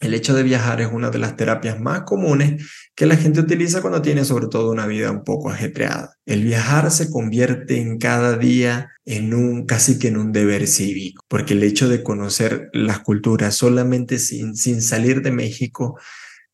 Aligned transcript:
el 0.00 0.14
hecho 0.14 0.34
de 0.34 0.42
viajar 0.42 0.80
es 0.80 0.88
una 0.90 1.10
de 1.10 1.18
las 1.18 1.36
terapias 1.36 1.78
más 1.78 2.02
comunes 2.02 2.66
que 2.94 3.04
la 3.04 3.16
gente 3.16 3.40
utiliza 3.40 3.82
cuando 3.82 4.00
tiene 4.00 4.24
sobre 4.24 4.46
todo 4.48 4.72
una 4.72 4.86
vida 4.86 5.10
un 5.10 5.24
poco 5.24 5.50
ajetreada. 5.50 6.16
El 6.24 6.44
viajar 6.44 6.90
se 6.90 7.10
convierte 7.10 7.78
en 7.80 7.98
cada 7.98 8.38
día 8.38 8.88
en 9.04 9.34
un 9.34 9.66
casi 9.66 9.98
que 9.98 10.08
en 10.08 10.16
un 10.16 10.32
deber 10.32 10.66
cívico, 10.66 11.22
porque 11.28 11.52
el 11.52 11.62
hecho 11.62 11.88
de 11.88 12.02
conocer 12.02 12.70
las 12.72 13.00
culturas 13.00 13.54
solamente 13.54 14.18
sin, 14.18 14.56
sin 14.56 14.80
salir 14.80 15.20
de 15.20 15.32
México 15.32 15.98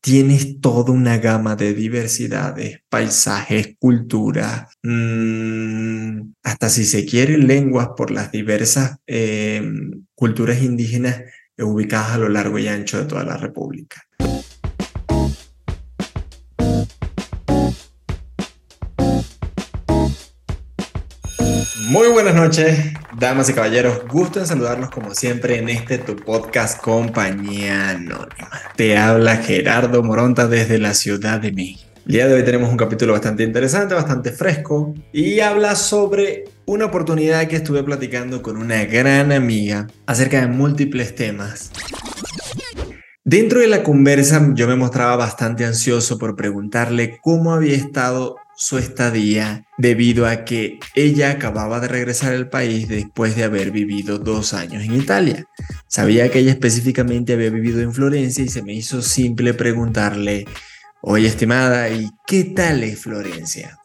tienes 0.01 0.59
toda 0.59 0.91
una 0.91 1.17
gama 1.17 1.55
de 1.55 1.73
diversidades, 1.73 2.81
paisajes, 2.89 3.75
culturas, 3.79 4.67
mmm, 4.83 6.33
hasta 6.43 6.69
si 6.69 6.85
se 6.85 7.05
quiere 7.05 7.37
lenguas 7.37 7.89
por 7.95 8.11
las 8.11 8.31
diversas 8.31 8.97
eh, 9.07 9.61
culturas 10.15 10.61
indígenas 10.61 11.23
ubicadas 11.63 12.11
a 12.11 12.17
lo 12.17 12.29
largo 12.29 12.59
y 12.59 12.67
ancho 12.67 12.99
de 12.99 13.05
toda 13.05 13.23
la 13.23 13.37
República. 13.37 14.01
Muy 21.89 22.09
buenas 22.09 22.35
noches, 22.35 22.93
damas 23.17 23.49
y 23.49 23.53
caballeros. 23.53 24.05
Gusto 24.07 24.39
en 24.39 24.45
saludarlos 24.45 24.89
como 24.89 25.15
siempre 25.15 25.57
en 25.57 25.69
este 25.69 25.97
tu 25.97 26.17
podcast 26.17 26.81
Compañía 26.81 27.91
Anónima. 27.91 28.49
Te 28.75 28.97
habla 28.97 29.37
Gerardo 29.37 30.03
Moronta 30.03 30.47
desde 30.47 30.79
la 30.79 30.93
Ciudad 30.93 31.39
de 31.39 31.53
México. 31.53 31.87
El 32.07 32.13
día 32.13 32.27
de 32.29 32.35
hoy 32.35 32.45
tenemos 32.45 32.69
un 32.69 32.77
capítulo 32.77 33.11
bastante 33.11 33.43
interesante, 33.43 33.93
bastante 33.93 34.31
fresco 34.31 34.95
y 35.11 35.41
habla 35.41 35.75
sobre 35.75 36.45
una 36.65 36.85
oportunidad 36.85 37.45
que 37.49 37.57
estuve 37.57 37.83
platicando 37.83 38.41
con 38.41 38.55
una 38.55 38.85
gran 38.85 39.33
amiga 39.33 39.87
acerca 40.05 40.39
de 40.39 40.47
múltiples 40.47 41.15
temas. 41.15 41.69
Dentro 43.25 43.59
de 43.59 43.67
la 43.67 43.83
conversa 43.83 44.53
yo 44.53 44.69
me 44.69 44.77
mostraba 44.77 45.17
bastante 45.17 45.65
ansioso 45.65 46.17
por 46.17 46.37
preguntarle 46.37 47.19
cómo 47.21 47.53
había 47.53 47.75
estado 47.75 48.37
su 48.55 48.77
estadía 48.77 49.65
debido 49.77 50.27
a 50.27 50.45
que 50.45 50.79
ella 50.95 51.31
acababa 51.31 51.81
de 51.81 51.89
regresar 51.89 52.31
al 52.31 52.47
país 52.47 52.87
después 52.87 53.35
de 53.35 53.43
haber 53.43 53.71
vivido 53.71 54.17
dos 54.17 54.53
años 54.53 54.81
en 54.81 54.95
Italia. 54.95 55.45
Sabía 55.89 56.31
que 56.31 56.39
ella 56.39 56.51
específicamente 56.51 57.33
había 57.33 57.49
vivido 57.49 57.81
en 57.81 57.93
Florencia 57.93 58.45
y 58.45 58.47
se 58.47 58.63
me 58.63 58.73
hizo 58.73 59.01
simple 59.01 59.53
preguntarle 59.53 60.45
Oye, 61.01 61.27
estimada, 61.27 61.89
¿y 61.89 62.09
qué 62.25 62.43
tal 62.43 62.83
es 62.83 62.99
Florencia? 62.99 63.77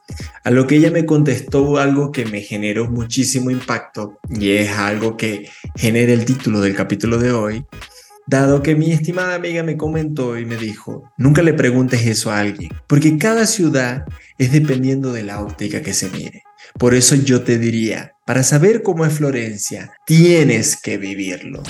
A 0.45 0.51
lo 0.51 0.67
que 0.67 0.77
ella 0.77 0.91
me 0.91 1.05
contestó 1.05 1.77
algo 1.77 2.11
que 2.11 2.25
me 2.25 2.41
generó 2.41 2.91
muchísimo 2.91 3.51
impacto 3.51 4.19
y 4.31 4.53
es 4.53 4.71
algo 4.71 5.17
que 5.17 5.49
genera 5.77 6.13
el 6.13 6.25
título 6.25 6.61
del 6.61 6.75
capítulo 6.75 7.19
de 7.19 7.33
hoy, 7.33 7.65
dado 8.27 8.63
que 8.63 8.75
mi 8.75 8.93
estimada 8.93 9.35
amiga 9.35 9.63
me 9.63 9.77
comentó 9.77 10.39
y 10.39 10.47
me 10.47 10.57
dijo, 10.57 11.13
nunca 11.19 11.43
le 11.43 11.53
preguntes 11.53 12.07
eso 12.07 12.31
a 12.31 12.39
alguien, 12.39 12.71
porque 12.87 13.19
cada 13.19 13.47
ciudad 13.47 14.07
es 14.39 14.53
dependiendo 14.53 15.13
de 15.13 15.25
la 15.25 15.43
óptica 15.43 15.83
que 15.83 15.93
se 15.93 16.09
mire. 16.09 16.43
Por 16.79 16.95
eso 16.95 17.15
yo 17.15 17.43
te 17.43 17.59
diría, 17.59 18.15
para 18.25 18.43
saber 18.43 18.83
cómo 18.83 19.05
es 19.05 19.13
Florencia, 19.13 19.93
tienes 20.07 20.81
que 20.81 20.97
vivirlo. 20.97 21.63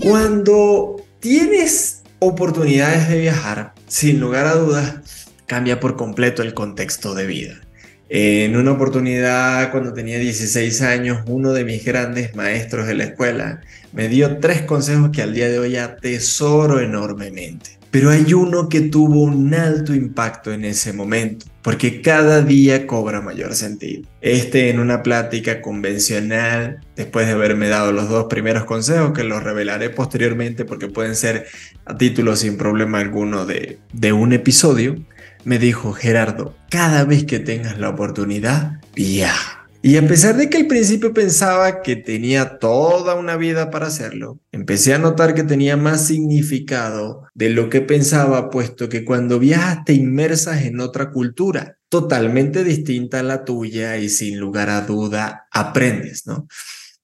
Cuando 0.00 0.96
tienes 1.20 2.03
oportunidades 2.26 3.08
de 3.08 3.20
viajar, 3.20 3.74
sin 3.86 4.20
lugar 4.20 4.46
a 4.46 4.54
dudas, 4.54 5.28
cambia 5.46 5.80
por 5.80 5.96
completo 5.96 6.42
el 6.42 6.54
contexto 6.54 7.14
de 7.14 7.26
vida. 7.26 7.60
En 8.08 8.56
una 8.56 8.72
oportunidad, 8.72 9.70
cuando 9.70 9.92
tenía 9.92 10.18
16 10.18 10.82
años, 10.82 11.22
uno 11.26 11.52
de 11.52 11.64
mis 11.64 11.84
grandes 11.84 12.34
maestros 12.36 12.86
de 12.86 12.94
la 12.94 13.04
escuela 13.04 13.60
me 13.92 14.08
dio 14.08 14.38
tres 14.38 14.62
consejos 14.62 15.10
que 15.10 15.22
al 15.22 15.34
día 15.34 15.48
de 15.48 15.58
hoy 15.58 15.76
atesoro 15.76 16.80
enormemente. 16.80 17.78
Pero 17.94 18.10
hay 18.10 18.34
uno 18.34 18.68
que 18.68 18.80
tuvo 18.80 19.22
un 19.22 19.54
alto 19.54 19.94
impacto 19.94 20.52
en 20.52 20.64
ese 20.64 20.92
momento, 20.92 21.46
porque 21.62 22.02
cada 22.02 22.42
día 22.42 22.88
cobra 22.88 23.20
mayor 23.20 23.54
sentido. 23.54 24.02
Este 24.20 24.68
en 24.68 24.80
una 24.80 25.04
plática 25.04 25.62
convencional, 25.62 26.80
después 26.96 27.28
de 27.28 27.34
haberme 27.34 27.68
dado 27.68 27.92
los 27.92 28.08
dos 28.08 28.24
primeros 28.24 28.64
consejos, 28.64 29.12
que 29.12 29.22
los 29.22 29.44
revelaré 29.44 29.90
posteriormente 29.90 30.64
porque 30.64 30.88
pueden 30.88 31.14
ser 31.14 31.46
a 31.84 31.96
título 31.96 32.34
sin 32.34 32.56
problema 32.56 32.98
alguno 32.98 33.46
de, 33.46 33.78
de 33.92 34.12
un 34.12 34.32
episodio, 34.32 34.96
me 35.44 35.60
dijo 35.60 35.92
Gerardo, 35.92 36.56
cada 36.70 37.04
vez 37.04 37.22
que 37.22 37.38
tengas 37.38 37.78
la 37.78 37.90
oportunidad, 37.90 38.80
viaja. 38.96 39.63
Y 39.86 39.98
a 39.98 40.08
pesar 40.08 40.38
de 40.38 40.48
que 40.48 40.56
al 40.56 40.66
principio 40.66 41.12
pensaba 41.12 41.82
que 41.82 41.94
tenía 41.94 42.58
toda 42.58 43.16
una 43.16 43.36
vida 43.36 43.70
para 43.70 43.88
hacerlo, 43.88 44.40
empecé 44.50 44.94
a 44.94 44.98
notar 44.98 45.34
que 45.34 45.42
tenía 45.42 45.76
más 45.76 46.06
significado 46.06 47.24
de 47.34 47.50
lo 47.50 47.68
que 47.68 47.82
pensaba, 47.82 48.48
puesto 48.48 48.88
que 48.88 49.04
cuando 49.04 49.38
viajas 49.38 49.84
te 49.84 49.92
inmersas 49.92 50.62
en 50.62 50.80
otra 50.80 51.10
cultura, 51.10 51.76
totalmente 51.90 52.64
distinta 52.64 53.20
a 53.20 53.22
la 53.22 53.44
tuya 53.44 53.98
y 53.98 54.08
sin 54.08 54.40
lugar 54.40 54.70
a 54.70 54.80
duda 54.80 55.48
aprendes, 55.50 56.26
¿no? 56.26 56.48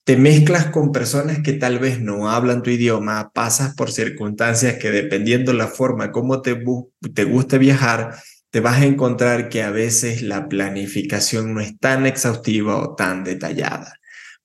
Te 0.04 0.16
mezclas 0.16 0.70
con 0.70 0.90
personas 0.90 1.40
que 1.40 1.52
tal 1.52 1.80
vez 1.80 2.00
no 2.00 2.30
hablan 2.30 2.62
tu 2.62 2.70
idioma, 2.70 3.30
pasas 3.34 3.74
por 3.74 3.92
circunstancias 3.92 4.78
que 4.78 4.90
dependiendo 4.90 5.52
la 5.52 5.66
forma 5.66 6.12
como 6.12 6.40
te, 6.40 6.58
te 7.14 7.24
guste 7.24 7.58
viajar, 7.58 8.14
te 8.50 8.60
vas 8.60 8.80
a 8.80 8.84
encontrar 8.84 9.48
que 9.48 9.62
a 9.62 9.70
veces 9.70 10.22
la 10.22 10.48
planificación 10.48 11.54
no 11.54 11.60
es 11.60 11.78
tan 11.78 12.06
exhaustiva 12.06 12.76
o 12.76 12.94
tan 12.94 13.24
detallada. 13.24 13.94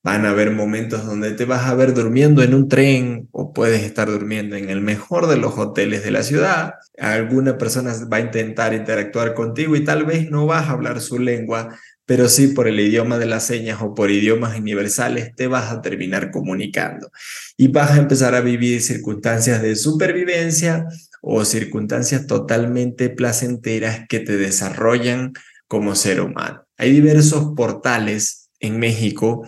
Van 0.04 0.28
a 0.28 0.30
haber 0.30 0.52
momentos 0.52 1.04
donde 1.04 1.32
te 1.32 1.46
vas 1.46 1.66
a 1.66 1.74
ver 1.74 1.96
durmiendo 1.96 2.44
en 2.44 2.54
un 2.54 2.70
tren 2.70 3.28
o 3.32 3.54
puedes 3.54 3.82
estar 3.82 4.08
durmiendo 4.08 4.56
en 4.56 4.70
el 4.70 4.80
mejor 4.80 5.26
de 5.26 5.38
los 5.38 5.58
hoteles 5.58 6.04
de 6.04 6.12
la 6.12 6.22
ciudad. 6.22 6.76
Alguna 7.00 7.58
persona 7.58 7.92
va 8.12 8.18
a 8.18 8.20
intentar 8.20 8.76
interactuar 8.76 9.34
contigo 9.34 9.76
y 9.76 9.84
tal 9.84 10.06
vez 10.06 10.30
no 10.30 10.46
vas 10.46 10.68
a 10.68 10.74
hablar 10.74 11.02
su 11.02 11.18
lengua, 11.18 11.76
pero 12.06 12.30
sí 12.30 12.50
por 12.50 12.68
el 12.68 12.80
idioma 12.80 13.18
de 13.18 13.26
las 13.26 13.48
señas 13.48 13.82
o 13.82 13.96
por 13.96 14.12
idiomas 14.12 14.56
universales 14.56 15.36
te 15.36 15.48
vas 15.48 15.72
a 15.72 15.82
terminar 15.82 16.30
comunicando 16.30 17.10
y 17.58 17.70
vas 17.70 17.90
a 17.90 17.98
empezar 17.98 18.36
a 18.36 18.42
vivir 18.42 18.84
circunstancias 18.84 19.64
de 19.64 19.76
supervivencia 19.76 20.86
o 21.28 21.44
circunstancias 21.44 22.28
totalmente 22.28 23.10
placenteras 23.10 24.02
que 24.08 24.20
te 24.20 24.38
desarrollan 24.38 25.34
como 25.68 25.96
ser 25.96 26.22
humano. 26.22 26.62
Hay 26.78 26.92
diversos 26.92 27.54
portales 27.58 28.52
en 28.60 28.78
México 28.78 29.48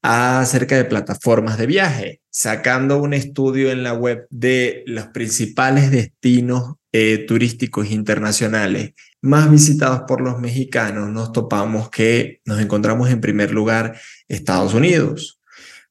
acerca 0.00 0.76
de 0.76 0.84
plataformas 0.84 1.58
de 1.58 1.66
viaje, 1.66 2.20
sacando 2.30 2.98
un 2.98 3.14
estudio 3.14 3.72
en 3.72 3.82
la 3.82 3.94
web 3.94 4.28
de 4.30 4.84
los 4.86 5.08
principales 5.08 5.90
destinos 5.90 6.74
eh, 6.92 7.24
turísticos 7.26 7.90
internacionales 7.90 8.92
más 9.20 9.50
visitados 9.50 10.02
por 10.06 10.20
los 10.20 10.38
mexicanos, 10.38 11.10
nos 11.10 11.32
topamos 11.32 11.90
que 11.90 12.40
nos 12.44 12.60
encontramos 12.60 13.10
en 13.10 13.20
primer 13.20 13.52
lugar 13.52 13.98
Estados 14.28 14.72
Unidos, 14.72 15.37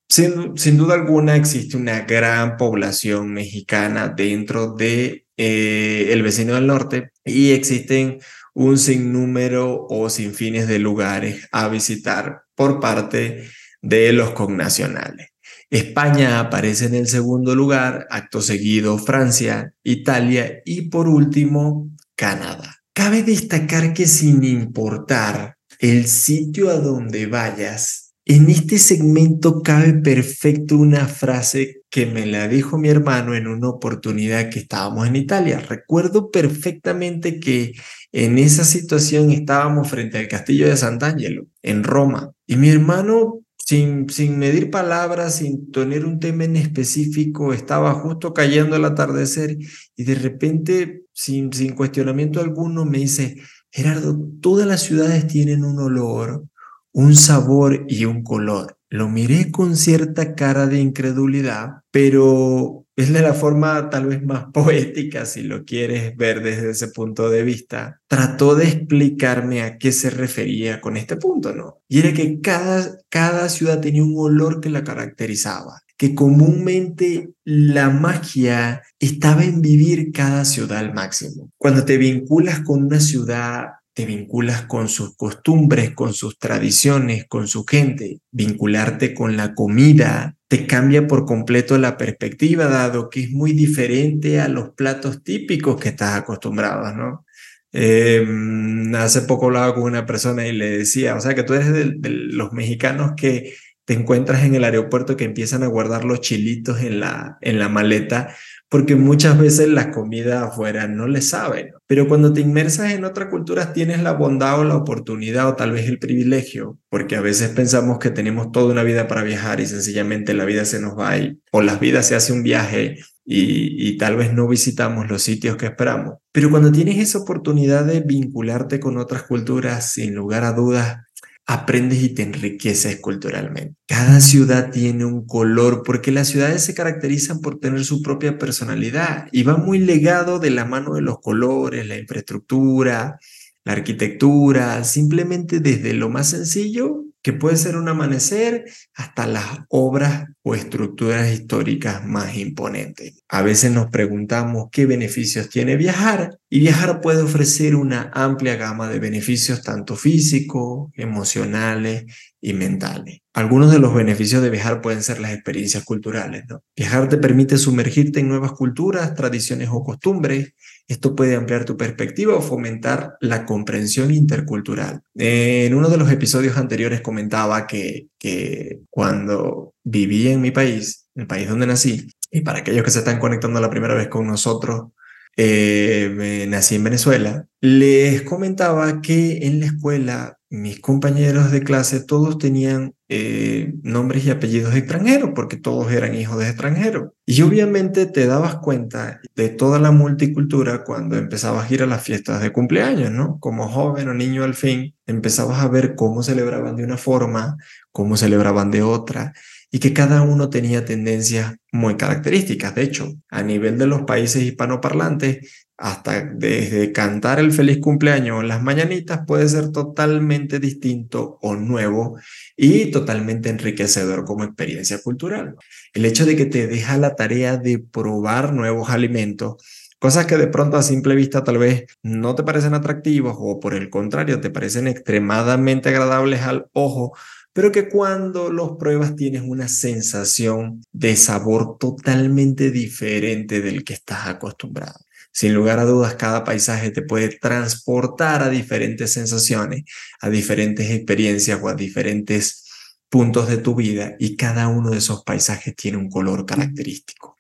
sin, 0.09 0.77
duda 0.77 0.95
alguna 0.95 1.35
existe 1.35 1.77
una 1.77 2.01
gran 2.01 2.57
población 2.57 3.33
mexicana 3.33 4.09
dentro 4.09 4.73
de 4.73 5.25
eh, 5.37 6.09
el 6.11 6.23
vecino 6.23 6.55
del 6.55 6.67
norte 6.67 7.11
y 7.23 7.51
existen 7.51 8.19
un 8.53 8.77
sinnúmero 8.77 9.85
o 9.89 10.09
sin 10.09 10.33
fines 10.33 10.67
de 10.67 10.79
lugares 10.79 11.47
a 11.51 11.67
visitar 11.67 12.41
por 12.55 12.79
parte 12.79 13.47
de 13.81 14.13
los 14.13 14.31
connacionales. 14.31 15.29
España 15.69 16.39
aparece 16.39 16.85
en 16.85 16.95
el 16.95 17.07
segundo 17.07 17.53
lugar, 17.53 18.07
acto 18.09 18.41
seguido 18.41 18.97
Francia, 18.97 19.73
Italia 19.83 20.61
y 20.65 20.89
por 20.89 21.07
último 21.07 21.91
Canadá. 22.15 22.77
Cabe 22.93 23.21
destacar 23.21 23.93
que 23.93 24.07
sin 24.07 24.43
importar 24.43 25.57
el 25.79 26.07
sitio 26.07 26.69
a 26.69 26.75
donde 26.75 27.27
vayas, 27.27 28.06
en 28.29 28.49
este 28.49 28.77
segmento 28.77 29.61
cabe 29.63 29.93
perfecto 29.93 30.77
una 30.77 31.07
frase 31.07 31.83
que 31.89 32.05
me 32.05 32.25
la 32.25 32.49
dijo 32.49 32.77
mi 32.77 32.89
hermano 32.89 33.33
en 33.35 33.47
una 33.47 33.69
oportunidad 33.69 34.49
que 34.49 34.59
estábamos 34.59 35.07
en 35.07 35.15
Italia. 35.15 35.59
Recuerdo 35.59 36.29
perfectamente 36.29 37.39
que 37.39 37.73
en 38.11 38.37
esa 38.37 38.65
situación 38.65 39.31
estábamos 39.31 39.89
frente 39.89 40.17
al 40.17 40.27
castillo 40.27 40.67
de 40.67 40.75
Sant'Angelo, 40.75 41.45
en 41.61 41.85
Roma, 41.85 42.31
y 42.45 42.57
mi 42.57 42.67
hermano, 42.67 43.39
sin, 43.57 44.09
sin 44.09 44.37
medir 44.37 44.71
palabras, 44.71 45.35
sin 45.37 45.71
tener 45.71 46.05
un 46.05 46.19
tema 46.19 46.43
en 46.43 46.57
específico, 46.57 47.53
estaba 47.53 47.93
justo 47.93 48.33
cayendo 48.33 48.75
el 48.75 48.83
atardecer 48.83 49.57
y 49.95 50.03
de 50.03 50.15
repente, 50.15 51.03
sin, 51.13 51.53
sin 51.53 51.75
cuestionamiento 51.75 52.41
alguno, 52.41 52.83
me 52.83 52.97
dice, 52.97 53.37
Gerardo, 53.71 54.19
todas 54.41 54.67
las 54.67 54.81
ciudades 54.81 55.27
tienen 55.27 55.63
un 55.63 55.79
olor 55.79 56.45
un 56.93 57.15
sabor 57.15 57.85
y 57.87 58.05
un 58.05 58.23
color. 58.23 58.77
Lo 58.89 59.09
miré 59.09 59.51
con 59.51 59.75
cierta 59.75 60.33
cara 60.33 60.65
de 60.67 60.79
incredulidad, 60.79 61.81
pero 61.91 62.85
es 62.95 63.13
de 63.13 63.21
la 63.21 63.33
forma 63.33 63.89
tal 63.89 64.07
vez 64.07 64.23
más 64.23 64.45
poética, 64.53 65.25
si 65.25 65.43
lo 65.43 65.63
quieres 65.63 66.17
ver 66.17 66.41
desde 66.41 66.71
ese 66.71 66.87
punto 66.89 67.29
de 67.29 67.43
vista. 67.43 68.01
Trató 68.07 68.55
de 68.55 68.67
explicarme 68.67 69.61
a 69.61 69.77
qué 69.77 69.91
se 69.91 70.09
refería 70.09 70.81
con 70.81 70.97
este 70.97 71.15
punto, 71.17 71.53
¿no? 71.53 71.81
Y 71.87 71.99
era 71.99 72.13
que 72.13 72.41
cada, 72.41 72.97
cada 73.09 73.49
ciudad 73.49 73.79
tenía 73.79 74.03
un 74.03 74.15
olor 74.17 74.59
que 74.59 74.69
la 74.69 74.83
caracterizaba. 74.83 75.81
que 75.99 76.13
comúnmente 76.13 77.31
la 77.43 77.89
magia 77.89 78.83
estaba 78.99 79.43
en 79.43 79.61
vivir 79.61 80.11
cada 80.11 80.45
ciudad 80.45 80.77
al 80.77 80.93
máximo. 80.93 81.49
Cuando 81.57 81.85
te 81.85 81.97
vinculas 81.97 82.59
con 82.59 82.83
una 82.83 82.99
ciudad, 82.99 83.69
te 83.97 84.05
vinculas 84.05 84.61
con 84.67 84.89
sus 84.89 85.15
costumbres, 85.15 85.95
con 85.95 86.13
sus 86.13 86.37
tradiciones, 86.37 87.25
con 87.27 87.47
su 87.47 87.65
gente. 87.65 88.19
Vincularte 88.29 89.15
con 89.15 89.35
la 89.35 89.55
comida 89.55 90.35
te 90.47 90.67
cambia 90.67 91.07
por 91.07 91.25
completo 91.25 91.79
la 91.79 91.97
perspectiva, 91.97 92.67
dado 92.67 93.09
que 93.09 93.21
es 93.21 93.31
muy 93.31 93.53
diferente 93.53 94.39
a 94.39 94.49
los 94.49 94.69
platos 94.75 95.23
típicos 95.23 95.81
que 95.81 95.89
estás 95.89 96.15
acostumbrado, 96.15 96.93
¿no? 96.93 97.25
Em, 97.71 98.93
hace 98.93 99.21
poco 99.21 99.47
hablaba 99.47 99.73
con 99.73 99.85
una 99.85 100.05
persona 100.05 100.45
y 100.45 100.51
le 100.51 100.77
decía, 100.77 101.15
o 101.15 101.19
sea, 101.19 101.33
que 101.33 101.41
tú 101.41 101.55
eres 101.55 101.73
de, 101.73 101.95
los 102.11 102.53
mexicanos 102.53 103.13
que 103.17 103.55
te 103.83 103.95
encuentras 103.95 104.43
en 104.43 104.53
el 104.53 104.63
aeropuerto 104.63 105.17
que 105.17 105.25
empiezan 105.25 105.63
a 105.63 105.67
guardar 105.67 106.05
los 106.05 106.21
chilitos 106.21 106.81
en 106.81 106.99
la, 106.99 107.39
en 107.41 107.57
la 107.57 107.67
maleta 107.67 108.35
porque 108.69 108.95
muchas 108.95 109.39
veces 109.39 109.69
la 109.69 109.89
comida 109.89 110.43
afuera 110.43 110.87
no 110.87 111.07
le 111.07 111.21
sabe. 111.21 111.73
Pero 111.87 112.07
cuando 112.07 112.33
te 112.33 112.41
inmersas 112.41 112.91
en 112.91 113.05
otra 113.05 113.29
cultura 113.29 113.71
tienes 113.71 114.01
la 114.03 114.11
bondad 114.11 114.59
o 114.59 114.65
la 114.65 114.75
oportunidad 114.75 115.47
o 115.47 115.55
tal 115.55 115.71
vez 115.71 115.87
el 115.87 115.99
privilegio, 115.99 116.77
porque 116.89 117.15
a 117.15 117.21
veces 117.21 117.49
pensamos 117.49 117.97
que 117.97 118.09
tenemos 118.09 118.51
toda 118.51 118.73
una 118.73 118.83
vida 118.83 119.07
para 119.07 119.23
viajar 119.23 119.61
y 119.61 119.65
sencillamente 119.65 120.33
la 120.33 120.45
vida 120.45 120.65
se 120.65 120.81
nos 120.81 120.99
va 120.99 121.17
y, 121.17 121.39
o 121.51 121.61
la 121.61 121.77
vida 121.77 122.03
se 122.03 122.15
hace 122.15 122.33
un 122.33 122.43
viaje 122.43 122.97
y, 123.23 123.89
y, 123.89 123.97
tal 123.97 124.15
vez 124.15 124.33
no 124.33 124.47
visitamos 124.47 125.09
los 125.09 125.21
sitios 125.21 125.57
que 125.57 125.65
esperamos. 125.65 126.15
Pero 126.31 126.49
cuando 126.49 126.71
tienes 126.71 126.97
esa 126.97 127.19
oportunidad 127.19 127.85
de 127.85 127.99
vincularte 127.99 128.79
con 128.79 128.97
otras 128.97 129.23
culturas, 129.23 129.91
sin 129.91 130.15
lugar 130.15 130.45
a 130.45 130.53
dudas, 130.53 131.06
aprendes 131.47 132.03
y 132.03 132.09
te 132.09 132.23
enriqueces 132.23 132.99
culturalmente. 132.99 133.75
Cada 133.87 134.19
ciudad 134.19 134.69
tiene 134.69 135.05
un 135.05 135.25
color 135.25 135.81
porque 135.83 136.11
las 136.11 136.27
ciudades 136.27 136.63
se 136.63 136.75
caracterizan 136.75 137.39
por 137.39 137.59
tener 137.59 137.85
su 137.85 138.01
propia 138.01 138.37
personalidad 138.37 139.29
y 139.31 139.43
va 139.43 139.55
muy 139.55 139.79
legado 139.79 140.39
de 140.39 140.51
la 140.51 140.65
mano 140.65 140.93
de 140.93 141.01
los 141.01 141.19
colores, 141.19 141.87
la 141.87 141.97
infraestructura, 141.97 143.17
la 143.63 143.71
arquitectura, 143.73 144.83
simplemente 144.83 145.61
desde 145.61 145.93
lo 145.93 146.09
más 146.09 146.29
sencillo 146.29 147.05
que 147.21 147.33
puede 147.33 147.57
ser 147.57 147.75
un 147.75 147.89
amanecer 147.89 148.65
hasta 148.93 149.27
las 149.27 149.45
obras 149.69 150.25
o 150.43 150.55
estructuras 150.55 151.31
históricas 151.31 152.05
más 152.05 152.37
imponentes. 152.37 153.21
A 153.27 153.41
veces 153.41 153.71
nos 153.71 153.87
preguntamos 153.87 154.67
qué 154.71 154.85
beneficios 154.85 155.49
tiene 155.49 155.75
viajar 155.75 156.37
y 156.49 156.59
viajar 156.59 157.01
puede 157.01 157.21
ofrecer 157.21 157.75
una 157.75 158.11
amplia 158.13 158.55
gama 158.55 158.87
de 158.87 158.99
beneficios 158.99 159.61
tanto 159.61 159.95
físicos, 159.95 160.89
emocionales 160.93 162.05
y 162.39 162.53
mentales. 162.53 163.19
Algunos 163.33 163.71
de 163.71 163.79
los 163.79 163.93
beneficios 163.93 164.41
de 164.41 164.49
viajar 164.49 164.81
pueden 164.81 165.03
ser 165.03 165.19
las 165.19 165.33
experiencias 165.33 165.83
culturales. 165.83 166.45
Viajar 166.75 167.09
te 167.09 167.17
permite 167.17 167.57
sumergirte 167.57 168.19
en 168.19 168.29
nuevas 168.29 168.53
culturas, 168.53 169.13
tradiciones 169.13 169.69
o 169.71 169.83
costumbres. 169.83 170.53
Esto 170.87 171.15
puede 171.15 171.35
ampliar 171.35 171.65
tu 171.65 171.75
perspectiva 171.75 172.35
o 172.35 172.41
fomentar 172.41 173.17
la 173.19 173.45
comprensión 173.45 174.13
intercultural. 174.13 175.01
En 175.15 175.73
uno 175.73 175.89
de 175.89 175.97
los 175.97 176.09
episodios 176.09 176.57
anteriores 176.57 177.01
comentaba 177.01 177.67
que, 177.67 178.07
que 178.17 178.79
cuando 178.89 179.73
viví 179.83 180.29
en 180.29 180.41
mi 180.41 180.51
país, 180.51 181.09
el 181.15 181.27
país 181.27 181.49
donde 181.49 181.67
nací, 181.67 182.09
y 182.31 182.41
para 182.41 182.59
aquellos 182.59 182.83
que 182.83 182.91
se 182.91 182.99
están 182.99 183.19
conectando 183.19 183.59
la 183.59 183.69
primera 183.69 183.95
vez 183.95 184.07
con 184.07 184.27
nosotros, 184.27 184.91
eh, 185.37 186.45
nací 186.49 186.75
en 186.75 186.83
Venezuela, 186.83 187.47
les 187.61 188.23
comentaba 188.23 189.01
que 189.01 189.45
en 189.47 189.59
la 189.59 189.67
escuela 189.67 190.37
mis 190.49 190.79
compañeros 190.79 191.51
de 191.51 191.61
clase 191.61 191.99
todos 191.99 192.37
tenían 192.37 192.93
eh, 193.09 193.73
nombres 193.83 194.25
y 194.25 194.29
apellidos 194.29 194.75
extranjeros, 194.75 195.31
porque 195.35 195.57
todos 195.57 195.91
eran 195.91 196.15
hijos 196.15 196.37
de 196.37 196.47
extranjeros. 196.47 197.11
Y 197.25 197.41
obviamente 197.41 198.05
te 198.05 198.25
dabas 198.27 198.55
cuenta 198.57 199.19
de 199.35 199.49
toda 199.49 199.79
la 199.79 199.91
multicultura 199.91 200.83
cuando 200.83 201.17
empezabas 201.17 201.69
a 201.69 201.73
ir 201.73 201.83
a 201.83 201.87
las 201.87 202.01
fiestas 202.01 202.41
de 202.41 202.51
cumpleaños, 202.51 203.11
¿no? 203.11 203.39
Como 203.39 203.67
joven 203.67 204.07
o 204.07 204.13
niño 204.13 204.43
al 204.43 204.55
fin, 204.55 204.95
empezabas 205.05 205.59
a 205.59 205.67
ver 205.67 205.95
cómo 205.95 206.23
celebraban 206.23 206.77
de 206.77 206.85
una 206.85 206.97
forma, 206.97 207.57
cómo 207.91 208.15
celebraban 208.15 208.71
de 208.71 208.83
otra, 208.83 209.33
y 209.71 209.79
que 209.79 209.93
cada 209.93 210.21
uno 210.21 210.49
tenía 210.49 210.85
tendencias 210.85 211.55
muy 211.71 211.97
características. 211.97 212.75
De 212.75 212.83
hecho, 212.83 213.13
a 213.29 213.43
nivel 213.43 213.77
de 213.77 213.87
los 213.87 214.03
países 214.03 214.43
hispanoparlantes, 214.43 215.67
hasta 215.77 216.23
desde 216.23 216.91
cantar 216.91 217.39
el 217.39 217.51
feliz 217.51 217.77
cumpleaños 217.79 218.41
en 218.41 218.47
las 218.47 218.63
mañanitas 218.63 219.21
puede 219.27 219.47
ser 219.47 219.71
totalmente 219.71 220.59
distinto 220.59 221.37
o 221.41 221.55
nuevo 221.55 222.17
y 222.55 222.89
totalmente 222.89 223.49
enriquecedor 223.49 224.25
como 224.25 224.43
experiencia 224.43 224.99
cultural. 225.03 225.55
El 225.93 226.05
hecho 226.05 226.25
de 226.25 226.35
que 226.35 226.45
te 226.45 226.65
deja 226.65 226.97
la 226.97 227.15
tarea 227.15 227.57
de 227.57 227.77
probar 227.77 228.53
nuevos 228.53 228.89
alimentos, 228.89 229.57
cosas 229.99 230.25
que 230.25 230.37
de 230.37 230.47
pronto 230.47 230.77
a 230.77 230.83
simple 230.83 231.13
vista 231.13 231.43
tal 231.43 231.59
vez 231.59 231.85
no 232.01 232.33
te 232.33 232.43
parecen 232.43 232.73
atractivos 232.73 233.35
o 233.37 233.59
por 233.59 233.75
el 233.75 233.91
contrario 233.91 234.41
te 234.41 234.49
parecen 234.49 234.87
extremadamente 234.87 235.89
agradables 235.89 236.41
al 236.41 236.67
ojo, 236.73 237.15
pero 237.57 237.71
que 237.71 237.89
cuando 237.89 238.51
los 238.51 238.77
pruebas 238.77 239.15
tienes 239.15 239.41
una 239.43 239.67
sensación 239.67 240.83
de 240.91 241.15
sabor 241.15 241.79
totalmente 241.79 242.69
diferente 242.69 243.61
del 243.61 243.83
que 243.83 243.93
estás 243.93 244.27
acostumbrado. 244.27 244.99
Sin 245.31 245.55
lugar 245.55 245.79
a 245.79 245.85
dudas, 245.85 246.13
cada 246.13 246.43
paisaje 246.43 246.91
te 246.91 247.01
puede 247.01 247.29
transportar 247.29 248.43
a 248.43 248.51
diferentes 248.51 249.13
sensaciones, 249.13 249.85
a 250.21 250.29
diferentes 250.29 250.91
experiencias 250.91 251.59
o 251.59 251.67
a 251.67 251.73
diferentes 251.73 252.63
puntos 253.09 253.49
de 253.49 253.57
tu 253.57 253.73
vida 253.73 254.15
y 254.19 254.35
cada 254.35 254.67
uno 254.67 254.91
de 254.91 254.99
esos 254.99 255.23
paisajes 255.23 255.75
tiene 255.75 255.97
un 255.97 256.11
color 256.11 256.45
característico. 256.45 257.37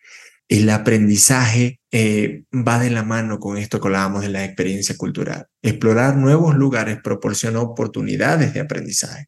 El 0.47 0.67
aprendizaje 0.71 1.79
eh, 1.91 2.43
va 2.51 2.79
de 2.79 2.89
la 2.89 3.03
mano 3.03 3.37
con 3.37 3.57
esto 3.57 3.79
que 3.79 3.89
hablábamos 3.89 4.23
de 4.23 4.29
la 4.29 4.45
experiencia 4.45 4.95
cultural. 4.97 5.45
Explorar 5.61 6.15
nuevos 6.15 6.55
lugares 6.55 6.97
proporciona 7.03 7.61
oportunidades 7.61 8.55
de 8.55 8.61
aprendizaje. 8.61 9.27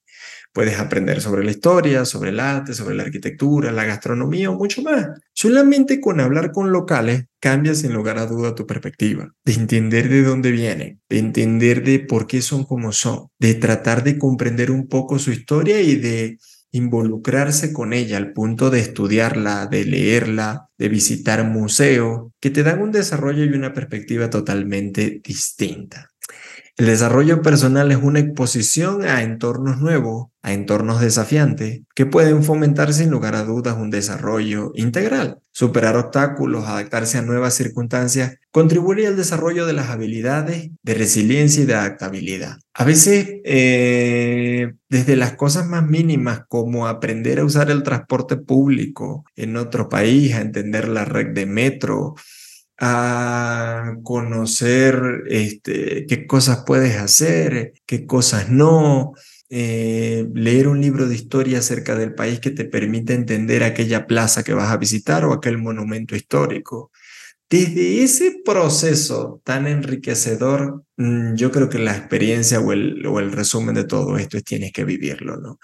Puedes 0.52 0.80
aprender 0.80 1.22
sobre 1.22 1.44
la 1.44 1.52
historia, 1.52 2.06
sobre 2.06 2.32
el 2.32 2.40
arte, 2.40 2.74
sobre 2.74 2.96
la 2.96 3.04
arquitectura, 3.04 3.72
la 3.72 3.86
gastronomía 3.86 4.50
o 4.50 4.56
mucho 4.56 4.82
más. 4.82 5.08
Solamente 5.34 6.02
con 6.02 6.20
hablar 6.20 6.52
con 6.52 6.72
locales 6.72 7.26
cambia 7.40 7.76
sin 7.76 7.94
lugar 7.94 8.18
a 8.18 8.26
duda 8.26 8.56
tu 8.56 8.66
perspectiva, 8.66 9.32
de 9.46 9.54
entender 9.54 10.10
de 10.10 10.24
dónde 10.24 10.52
vienen, 10.52 11.02
de 11.08 11.20
entender 11.20 11.84
de 11.84 12.00
por 12.00 12.26
qué 12.26 12.42
son 12.42 12.64
como 12.64 12.92
son, 12.92 13.28
de 13.38 13.54
tratar 13.56 14.04
de 14.04 14.18
comprender 14.18 14.72
un 14.72 14.88
poco 14.88 15.20
su 15.20 15.32
historia 15.32 15.82
y 15.82 15.96
de 15.96 16.38
involucrarse 16.72 17.74
con 17.74 17.94
ella 17.94 18.18
al 18.18 18.34
punto 18.34 18.70
de 18.70 18.80
estudiarla, 18.80 19.68
de 19.68 19.86
leerla, 19.86 20.70
de 20.78 20.90
visitar 20.90 21.44
museos, 21.44 22.32
que 22.40 22.50
te 22.50 22.64
dan 22.64 22.82
un 22.82 22.92
desarrollo 22.92 23.44
y 23.46 23.50
una 23.50 23.74
perspectiva 23.74 24.30
totalmente 24.30 25.22
distinta. 25.24 26.10
El 26.80 26.86
desarrollo 26.86 27.42
personal 27.42 27.92
es 27.92 27.98
una 27.98 28.20
exposición 28.20 29.04
a 29.04 29.22
entornos 29.22 29.82
nuevos, 29.82 30.28
a 30.42 30.54
entornos 30.54 31.02
desafiantes, 31.02 31.82
que 31.94 32.06
pueden 32.06 32.42
fomentar 32.42 32.94
sin 32.94 33.12
lugar 33.12 33.36
a 33.36 33.44
dudas 33.44 33.76
un 33.78 33.90
desarrollo 33.90 34.72
integral. 34.76 35.40
Superar 35.52 35.98
obstáculos, 35.98 36.64
adaptarse 36.64 37.18
a 37.18 37.22
nuevas 37.22 37.56
circunstancias, 37.56 38.38
contribuye 38.52 39.08
al 39.08 39.18
desarrollo 39.18 39.66
de 39.66 39.74
las 39.74 39.90
habilidades 39.90 40.70
de 40.82 40.94
resiliencia 40.94 41.64
y 41.64 41.66
de 41.66 41.76
adaptabilidad. 41.76 42.60
A 42.74 42.86
veces, 42.86 43.28
eh, 43.44 44.72
desde 44.88 45.18
las 45.18 45.34
cosas 45.34 45.68
más 45.68 45.86
mínimas 45.86 46.44
como 46.48 46.88
aprender 46.88 47.40
a 47.40 47.44
usar 47.44 47.70
el 47.72 47.84
transporte 47.84 48.38
público 48.38 49.26
en 49.36 49.58
otro 49.58 49.90
país, 49.90 50.34
a 50.34 50.40
entender 50.40 50.88
la 50.88 51.04
red 51.04 51.34
de 51.34 51.46
metro, 51.46 52.16
a 52.80 53.96
conocer 54.04 55.24
este, 55.28 56.06
qué 56.08 56.26
cosas 56.28 56.64
puedes 56.66 56.98
hacer, 56.98 57.74
qué 57.86 58.06
cosas 58.06 58.50
no, 58.50 59.14
eh, 59.50 60.28
leer 60.34 60.68
un 60.68 60.80
libro 60.80 61.08
de 61.08 61.16
historia 61.16 61.60
acerca 61.60 61.96
del 61.96 62.14
país 62.14 62.40
que 62.40 62.52
te 62.52 62.66
permite 62.66 63.14
entender 63.14 63.64
aquella 63.64 64.08
plaza 64.08 64.44
que 64.44 64.54
vas 64.54 64.72
a 64.72 64.78
visitar 64.78 65.26
o 65.26 65.34
aquel 65.34 65.58
monumento 65.58 66.16
histórico. 66.16 66.92
Desde 67.50 68.04
ese 68.04 68.42
proceso 68.46 69.42
tan 69.44 69.66
enriquecedor, 69.68 70.84
mm, 70.98 71.34
yo 71.36 71.52
creo 71.52 71.68
que 71.70 71.80
la 71.80 71.98
experiencia 71.98 72.60
o 72.60 72.72
el, 72.74 73.06
o 73.08 73.20
el 73.20 73.32
resumen 73.32 73.76
de 73.76 73.86
todo 73.86 74.18
esto 74.18 74.38
es 74.38 74.44
tienes 74.44 74.72
que 74.72 74.86
vivirlo, 74.86 75.38
¿no? 75.38 75.60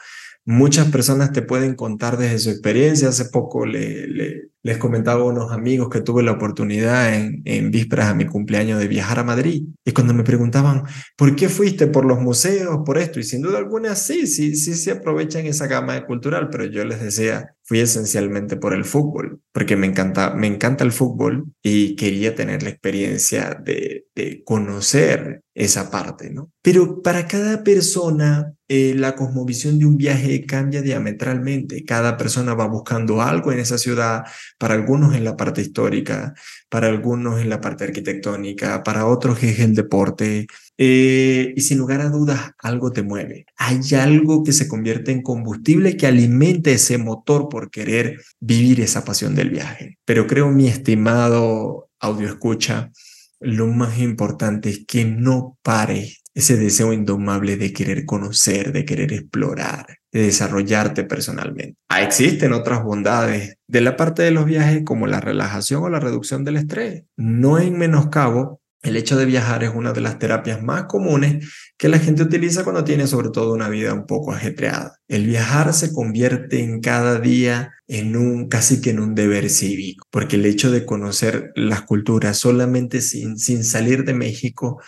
Muchas 0.46 0.90
personas 0.92 1.32
te 1.32 1.42
pueden 1.42 1.76
contar 1.76 2.18
desde 2.18 2.38
su 2.40 2.50
experiencia. 2.52 3.10
Hace 3.10 3.26
poco 3.26 3.66
le, 3.66 4.50
les 4.66 4.80
comentaba 4.80 5.22
a 5.22 5.26
unos 5.26 5.52
amigos 5.52 5.90
que 5.90 6.02
tuve 6.02 6.24
la 6.24 6.32
oportunidad 6.32 7.14
en, 7.14 7.44
en 7.46 7.70
vísperas 7.70 8.08
a 8.08 8.16
mi 8.16 8.26
cumpleaños 8.26 8.80
de 8.80 8.88
viajar 8.88 9.20
a 9.20 9.24
Madrid. 9.24 9.62
Y 9.86 9.92
cuando 9.92 10.16
me 10.16 10.24
preguntaban, 10.24 10.82
¿por 11.16 11.36
qué 11.36 11.50
fuiste 11.50 11.86
por 11.86 12.04
los 12.04 12.20
museos, 12.20 12.80
por 12.84 12.98
esto? 12.98 13.20
Y 13.20 13.24
sin 13.24 13.44
duda 13.44 13.60
alguna, 13.60 13.94
sí, 13.94 14.26
sí, 14.26 14.56
sí 14.56 14.74
se 14.74 14.90
aprovechan 14.90 15.46
esa 15.46 15.68
gama 15.68 16.04
cultural, 16.08 16.50
pero 16.50 16.66
yo 16.66 16.84
les 16.84 17.00
decía, 17.00 17.54
fui 17.62 17.80
esencialmente 17.80 18.58
por 18.58 18.74
el 18.74 18.86
fútbol, 18.86 19.40
porque 19.52 19.76
me 19.76 19.86
encanta, 19.86 20.34
me 20.34 20.48
encanta 20.48 20.84
el 20.84 20.92
fútbol 20.92 21.46
y 21.62 21.96
quería 21.96 22.34
tener 22.34 22.64
la 22.64 22.70
experiencia 22.70 23.62
de, 23.64 24.08
de 24.16 24.44
conocer 24.44 25.44
esa 25.54 25.92
parte, 25.92 26.32
¿no? 26.32 26.52
Pero 26.64 27.04
para 27.04 27.28
cada 27.28 27.64
persona, 27.64 28.56
eh, 28.68 28.96
la 28.96 29.16
cosmovisión 29.16 29.78
de 29.78 29.86
un 29.86 29.96
viaje 29.96 30.44
cambia 30.46 30.82
diametralmente. 30.82 31.86
Cada 31.86 32.18
persona 32.18 32.56
va 32.56 32.68
buscando 32.68 33.22
algo 33.22 33.52
en 33.52 33.60
esa 33.60 33.78
ciudad, 33.78 34.24
para 34.58 34.74
algunos 34.74 35.16
en 35.16 35.24
la 35.24 35.36
parte 35.38 35.62
histórica, 35.62 36.34
para 36.70 36.88
algunos 36.88 37.42
en 37.42 37.50
la 37.50 37.62
parte 37.62 37.84
arquitectónica, 37.84 38.84
para 38.84 39.06
otros 39.06 39.42
es 39.44 39.60
el 39.60 39.76
deporte. 39.76 40.48
Eh, 40.78 41.54
y 41.56 41.62
sin 41.62 41.78
lugar 41.78 42.02
a 42.02 42.10
dudas, 42.10 42.52
algo 42.60 42.92
te 42.92 43.04
mueve. 43.04 43.46
Hay 43.58 43.80
algo 43.96 44.44
que 44.44 44.52
se 44.54 44.68
convierte 44.68 45.12
en 45.12 45.22
combustible 45.22 45.98
que 45.98 46.08
alimenta 46.08 46.72
ese 46.72 46.98
motor 46.98 47.50
por 47.50 47.70
querer 47.72 48.22
vivir 48.40 48.82
esa 48.82 49.06
pasión 49.06 49.36
del 49.36 49.50
viaje. 49.50 49.98
Pero 50.06 50.28
creo, 50.28 50.50
mi 50.52 50.68
estimado 50.68 51.90
audio 52.00 52.28
escucha, 52.28 52.92
lo 53.40 53.68
más 53.68 54.00
importante 54.00 54.70
es 54.70 54.86
que 54.86 55.06
no 55.06 55.58
pare 55.62 56.18
ese 56.36 56.58
deseo 56.58 56.92
indomable 56.92 57.56
de 57.56 57.72
querer 57.72 58.06
conocer, 58.06 58.74
de 58.74 58.84
querer 58.84 59.14
explorar, 59.14 59.88
de 60.12 60.24
desarrollarte 60.24 61.06
personalmente. 61.06 61.78
Ah, 61.88 62.04
existen 62.04 62.52
otras 62.52 62.84
bondades 62.84 63.58
de 63.68 63.82
la 63.82 63.96
parte 63.96 64.22
de 64.22 64.32
los 64.32 64.46
viajes 64.46 64.84
como 64.84 65.08
la 65.08 65.22
relajación 65.22 65.82
o 65.84 65.90
la 65.90 66.02
reducción 66.02 66.44
del 66.44 66.58
estrés. 66.58 67.06
No 67.16 67.58
en 67.58 67.78
menoscabo 67.78 68.60
el 68.86 68.98
hecho 68.98 69.18
de 69.18 69.26
viajar 69.26 69.64
es 69.64 69.72
una 69.74 69.94
de 69.94 70.02
las 70.02 70.20
terapias 70.20 70.62
más 70.62 70.84
comunes 70.84 71.52
que 71.76 71.90
la 71.90 71.98
gente 71.98 72.22
utiliza 72.22 72.64
cuando 72.64 72.84
tiene 72.84 73.08
sobre 73.08 73.30
todo 73.30 73.54
una 73.54 73.68
vida 73.68 73.94
un 73.94 74.06
poco 74.06 74.32
ajetreada. 74.32 75.00
El 75.08 75.26
viajar 75.26 75.74
se 75.74 75.92
convierte 75.92 76.62
en 76.62 76.82
cada 76.82 77.20
día 77.20 77.74
en 77.88 78.16
un 78.16 78.48
casi 78.48 78.82
que 78.82 78.92
en 78.92 79.00
un 79.00 79.16
deber 79.16 79.50
cívico, 79.50 80.06
porque 80.12 80.36
el 80.36 80.46
hecho 80.46 80.70
de 80.70 80.86
conocer 80.86 81.52
las 81.56 81.82
culturas 81.82 82.38
solamente 82.38 83.02
sin, 83.02 83.40
sin 83.40 83.64
salir 83.64 84.04
de 84.04 84.14
México 84.14 84.80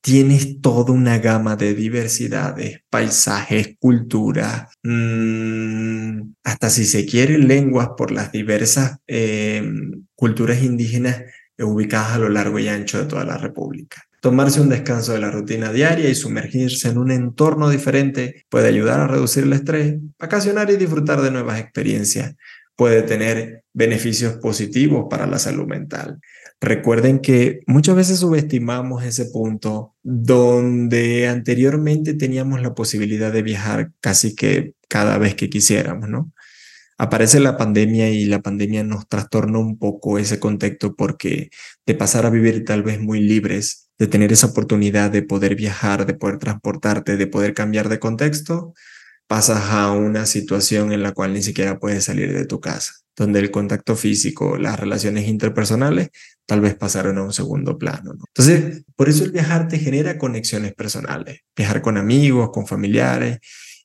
tienes 0.00 0.60
toda 0.60 0.92
una 0.92 1.18
gama 1.18 1.56
de 1.56 1.74
diversidades, 1.74 2.80
paisajes, 2.88 3.76
culturas, 3.78 4.68
mmm, 4.82 6.32
hasta 6.44 6.70
si 6.70 6.84
se 6.84 7.06
quiere 7.06 7.38
lenguas 7.38 7.90
por 7.96 8.10
las 8.10 8.32
diversas 8.32 8.98
eh, 9.06 9.62
culturas 10.14 10.62
indígenas 10.62 11.22
ubicadas 11.58 12.12
a 12.12 12.18
lo 12.18 12.28
largo 12.28 12.58
y 12.58 12.68
ancho 12.68 12.98
de 12.98 13.06
toda 13.06 13.24
la 13.24 13.36
República. 13.36 14.02
Tomarse 14.20 14.60
un 14.60 14.68
descanso 14.68 15.12
de 15.12 15.20
la 15.20 15.30
rutina 15.30 15.72
diaria 15.72 16.08
y 16.08 16.14
sumergirse 16.14 16.88
en 16.88 16.98
un 16.98 17.10
entorno 17.10 17.70
diferente 17.70 18.44
puede 18.50 18.68
ayudar 18.68 19.00
a 19.00 19.06
reducir 19.06 19.44
el 19.44 19.54
estrés, 19.54 19.96
vacacionar 20.18 20.70
y 20.70 20.76
disfrutar 20.76 21.22
de 21.22 21.30
nuevas 21.30 21.58
experiencias. 21.58 22.34
Puede 22.76 23.02
tener 23.02 23.64
beneficios 23.72 24.34
positivos 24.34 25.06
para 25.08 25.26
la 25.26 25.38
salud 25.38 25.66
mental. 25.66 26.18
Recuerden 26.60 27.20
que 27.20 27.60
muchas 27.66 27.96
veces 27.96 28.18
subestimamos 28.18 29.02
ese 29.04 29.26
punto 29.26 29.94
donde 30.02 31.26
anteriormente 31.28 32.14
teníamos 32.14 32.60
la 32.60 32.74
posibilidad 32.74 33.32
de 33.32 33.42
viajar 33.42 33.92
casi 34.00 34.34
que 34.34 34.74
cada 34.88 35.16
vez 35.18 35.34
que 35.34 35.48
quisiéramos, 35.48 36.08
¿no? 36.08 36.32
aparece 37.00 37.40
la 37.40 37.56
pandemia 37.56 38.10
y 38.10 38.26
la 38.26 38.42
pandemia 38.42 38.84
nos 38.84 39.08
trastorna 39.08 39.58
un 39.58 39.78
poco 39.78 40.18
ese 40.18 40.38
contexto 40.38 40.94
porque 40.94 41.48
de 41.86 41.94
pasar 41.94 42.26
a 42.26 42.30
vivir 42.30 42.62
tal 42.66 42.82
vez 42.82 43.00
muy 43.00 43.20
libres, 43.20 43.88
de 43.98 44.06
tener 44.06 44.32
esa 44.32 44.48
oportunidad 44.48 45.10
de 45.10 45.22
poder 45.22 45.54
viajar, 45.56 46.04
de 46.04 46.12
poder 46.12 46.36
transportarte, 46.36 47.16
de 47.16 47.26
poder 47.26 47.54
cambiar 47.54 47.88
de 47.88 47.98
contexto, 47.98 48.74
pasas 49.30 49.70
a 49.70 49.92
una 49.92 50.26
situación 50.26 50.90
en 50.90 51.04
la 51.04 51.12
cual 51.12 51.32
ni 51.32 51.40
siquiera 51.40 51.78
puedes 51.78 52.02
salir 52.02 52.32
de 52.32 52.46
tu 52.46 52.58
casa, 52.58 52.94
donde 53.14 53.38
el 53.38 53.52
contacto 53.52 53.94
físico, 53.94 54.58
las 54.58 54.76
relaciones 54.76 55.28
interpersonales 55.28 56.08
tal 56.46 56.60
vez 56.60 56.74
pasaron 56.74 57.16
a 57.16 57.22
un 57.22 57.32
segundo 57.32 57.78
plano. 57.78 58.14
Entonces, 58.26 58.82
por 58.96 59.08
eso 59.08 59.22
el 59.22 59.30
viajar 59.30 59.68
te 59.68 59.78
genera 59.78 60.18
conexiones 60.18 60.74
personales, 60.74 61.42
viajar 61.54 61.80
con 61.80 61.96
amigos, 61.96 62.50
con 62.52 62.66
familiares, 62.66 63.38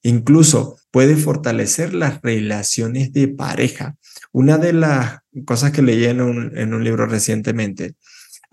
Incluso 0.05 0.77
puede 0.91 1.15
fortalecer 1.15 1.95
las 1.95 2.21
relaciones 2.21 3.11
de 3.11 3.27
pareja. 3.27 3.97
Una 4.31 4.59
de 4.59 4.71
las 4.71 5.21
cosas 5.47 5.71
que 5.71 5.81
leí 5.81 6.05
en 6.05 6.21
un, 6.21 6.83
libro 6.83 7.07
recientemente 7.07 7.95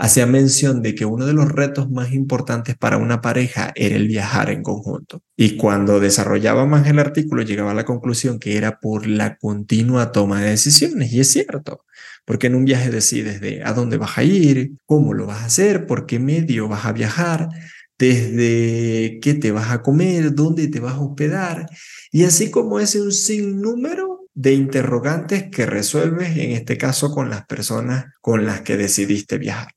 hacía 0.02 0.26
mención 0.26 0.82
de 0.82 0.96
que 0.96 1.04
uno 1.04 1.26
de 1.26 1.32
los 1.32 1.48
retos 1.48 1.88
más 1.88 2.12
importantes 2.12 2.76
para 2.76 2.96
una 2.96 3.20
pareja 3.20 3.70
era 3.76 3.94
el 3.94 4.08
viajar 4.08 4.50
en 4.50 4.64
conjunto. 4.64 5.22
Y 5.36 5.56
cuando 5.56 6.00
desarrollaba 6.00 6.66
más 6.66 6.88
el 6.88 6.98
artículo, 6.98 7.42
llegaba 7.42 7.70
a 7.70 7.74
la 7.74 7.84
conclusión 7.84 8.40
que 8.40 8.56
era 8.56 8.80
por 8.80 9.06
la 9.06 9.36
continua 9.36 10.10
toma 10.10 10.40
de 10.40 10.50
decisiones. 10.50 11.12
Y 11.12 11.20
es 11.20 11.30
cierto, 11.30 11.84
porque 12.24 12.48
en 12.48 12.56
un 12.56 12.64
viaje 12.64 12.90
decides 12.90 13.40
de 13.40 13.62
a 13.62 13.74
dónde 13.74 13.96
vas 13.96 14.18
a 14.18 14.24
ir, 14.24 14.72
cómo 14.86 15.14
lo 15.14 15.26
vas 15.26 15.42
a 15.42 15.44
hacer, 15.44 15.86
por 15.86 16.04
qué 16.04 16.18
medio 16.18 16.66
vas 16.66 16.84
a 16.84 16.92
viajar, 16.92 17.48
desde 17.96 19.20
qué 19.22 19.34
te 19.34 19.52
vas 19.52 19.70
a 19.70 19.82
comer, 19.82 20.34
dónde 20.34 20.66
te 20.66 20.80
vas 20.80 20.94
a 20.94 21.00
hospedar, 21.00 21.68
y 22.10 22.24
así 22.24 22.50
como 22.50 22.80
ese 22.80 23.00
un 23.00 23.12
sinnúmero 23.12 24.26
de 24.34 24.54
interrogantes 24.54 25.44
que 25.48 25.64
resuelves, 25.64 26.36
en 26.36 26.50
este 26.50 26.76
caso 26.76 27.12
con 27.12 27.30
las 27.30 27.46
personas 27.46 28.06
con 28.20 28.44
las 28.44 28.62
que 28.62 28.76
decidiste 28.76 29.38
viajar. 29.38 29.68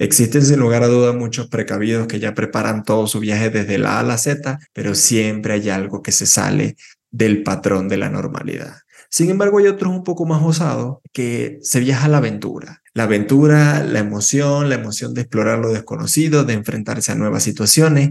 Existen 0.00 0.42
sin 0.42 0.58
lugar 0.58 0.82
a 0.82 0.86
duda 0.86 1.12
muchos 1.12 1.48
precavidos 1.48 2.06
que 2.06 2.18
ya 2.18 2.32
preparan 2.32 2.84
todo 2.84 3.06
su 3.06 3.20
viaje 3.20 3.50
desde 3.50 3.76
la 3.76 3.96
A 3.96 4.00
a 4.00 4.02
la 4.02 4.16
Z, 4.16 4.58
pero 4.72 4.94
siempre 4.94 5.52
hay 5.52 5.68
algo 5.68 6.00
que 6.00 6.10
se 6.10 6.24
sale 6.24 6.76
del 7.10 7.42
patrón 7.42 7.86
de 7.86 7.98
la 7.98 8.08
normalidad. 8.08 8.76
Sin 9.10 9.28
embargo, 9.28 9.58
hay 9.58 9.66
otros 9.66 9.92
un 9.92 10.02
poco 10.02 10.24
más 10.24 10.42
osados 10.42 11.00
que 11.12 11.58
se 11.60 11.80
viaja 11.80 12.06
a 12.06 12.08
la 12.08 12.16
aventura. 12.16 12.80
La 12.94 13.02
aventura, 13.02 13.84
la 13.84 13.98
emoción, 13.98 14.70
la 14.70 14.76
emoción 14.76 15.12
de 15.12 15.20
explorar 15.20 15.58
lo 15.58 15.68
desconocido, 15.68 16.44
de 16.44 16.54
enfrentarse 16.54 17.12
a 17.12 17.16
nuevas 17.16 17.42
situaciones, 17.42 18.08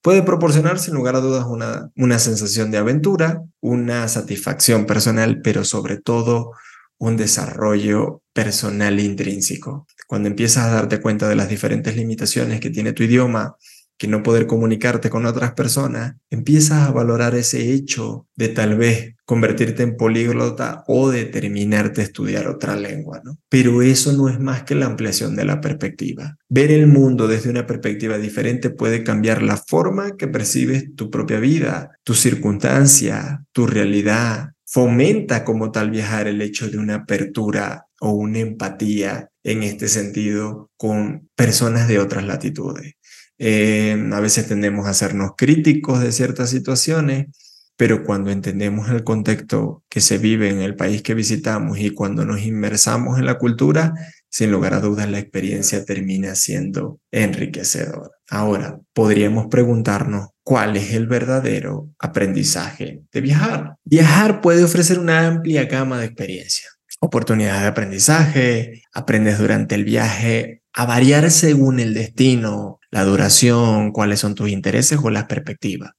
puede 0.00 0.22
proporcionar 0.22 0.78
sin 0.78 0.94
lugar 0.94 1.16
a 1.16 1.20
dudas 1.20 1.46
una, 1.48 1.90
una 1.96 2.20
sensación 2.20 2.70
de 2.70 2.78
aventura, 2.78 3.42
una 3.60 4.06
satisfacción 4.06 4.86
personal, 4.86 5.40
pero 5.42 5.64
sobre 5.64 5.96
todo 5.96 6.52
un 6.98 7.16
desarrollo 7.16 8.22
personal 8.32 9.00
intrínseco. 9.00 9.88
Cuando 10.12 10.28
empiezas 10.28 10.66
a 10.66 10.74
darte 10.74 11.00
cuenta 11.00 11.26
de 11.26 11.36
las 11.36 11.48
diferentes 11.48 11.96
limitaciones 11.96 12.60
que 12.60 12.68
tiene 12.68 12.92
tu 12.92 13.02
idioma, 13.02 13.56
que 13.96 14.08
no 14.08 14.22
poder 14.22 14.46
comunicarte 14.46 15.08
con 15.08 15.24
otras 15.24 15.54
personas, 15.54 16.16
empiezas 16.28 16.86
a 16.86 16.90
valorar 16.90 17.34
ese 17.34 17.72
hecho 17.72 18.26
de 18.36 18.48
tal 18.48 18.76
vez 18.76 19.14
convertirte 19.24 19.82
en 19.82 19.96
políglota 19.96 20.84
o 20.86 21.08
determinarte 21.08 22.02
a 22.02 22.04
estudiar 22.04 22.46
otra 22.46 22.76
lengua, 22.76 23.22
¿no? 23.24 23.38
Pero 23.48 23.80
eso 23.80 24.12
no 24.12 24.28
es 24.28 24.38
más 24.38 24.64
que 24.64 24.74
la 24.74 24.84
ampliación 24.84 25.34
de 25.34 25.46
la 25.46 25.62
perspectiva. 25.62 26.36
Ver 26.50 26.70
el 26.72 26.88
mundo 26.88 27.26
desde 27.26 27.48
una 27.48 27.66
perspectiva 27.66 28.18
diferente 28.18 28.68
puede 28.68 29.04
cambiar 29.04 29.40
la 29.40 29.56
forma 29.56 30.18
que 30.18 30.28
percibes 30.28 30.94
tu 30.94 31.10
propia 31.10 31.40
vida, 31.40 31.92
tu 32.04 32.12
circunstancia, 32.12 33.46
tu 33.52 33.66
realidad. 33.66 34.50
Fomenta 34.66 35.42
como 35.42 35.70
tal 35.70 35.90
viajar 35.90 36.28
el 36.28 36.42
hecho 36.42 36.68
de 36.68 36.76
una 36.76 36.96
apertura 36.96 37.86
o 38.02 38.10
una 38.10 38.40
empatía 38.40 39.30
en 39.44 39.62
este 39.62 39.86
sentido 39.86 40.70
con 40.76 41.30
personas 41.36 41.86
de 41.86 42.00
otras 42.00 42.24
latitudes. 42.24 42.94
Eh, 43.38 43.96
a 44.12 44.18
veces 44.18 44.48
tendemos 44.48 44.86
a 44.86 44.90
hacernos 44.90 45.32
críticos 45.36 46.00
de 46.00 46.10
ciertas 46.10 46.50
situaciones, 46.50 47.28
pero 47.76 48.02
cuando 48.02 48.32
entendemos 48.32 48.90
el 48.90 49.04
contexto 49.04 49.84
que 49.88 50.00
se 50.00 50.18
vive 50.18 50.50
en 50.50 50.60
el 50.60 50.74
país 50.74 51.02
que 51.02 51.14
visitamos 51.14 51.78
y 51.78 51.90
cuando 51.90 52.24
nos 52.24 52.42
inmersamos 52.42 53.20
en 53.20 53.26
la 53.26 53.38
cultura, 53.38 53.94
sin 54.28 54.50
lugar 54.50 54.74
a 54.74 54.80
dudas 54.80 55.08
la 55.08 55.20
experiencia 55.20 55.84
termina 55.84 56.34
siendo 56.34 56.98
enriquecedora. 57.12 58.10
Ahora, 58.28 58.80
podríamos 58.92 59.46
preguntarnos 59.46 60.30
cuál 60.42 60.76
es 60.76 60.92
el 60.92 61.06
verdadero 61.06 61.90
aprendizaje 62.00 63.02
de 63.12 63.20
viajar. 63.20 63.76
Viajar 63.84 64.40
puede 64.40 64.64
ofrecer 64.64 64.98
una 64.98 65.26
amplia 65.26 65.66
gama 65.66 66.00
de 66.00 66.06
experiencias, 66.06 66.78
oportunidades 67.04 67.62
de 67.62 67.66
aprendizaje, 67.66 68.82
aprendes 68.92 69.36
durante 69.36 69.74
el 69.74 69.82
viaje 69.82 70.62
a 70.72 70.86
variar 70.86 71.32
según 71.32 71.80
el 71.80 71.94
destino, 71.94 72.78
la 72.92 73.02
duración, 73.02 73.90
cuáles 73.90 74.20
son 74.20 74.36
tus 74.36 74.50
intereses 74.50 75.00
o 75.02 75.10
las 75.10 75.24
perspectivas. 75.24 75.90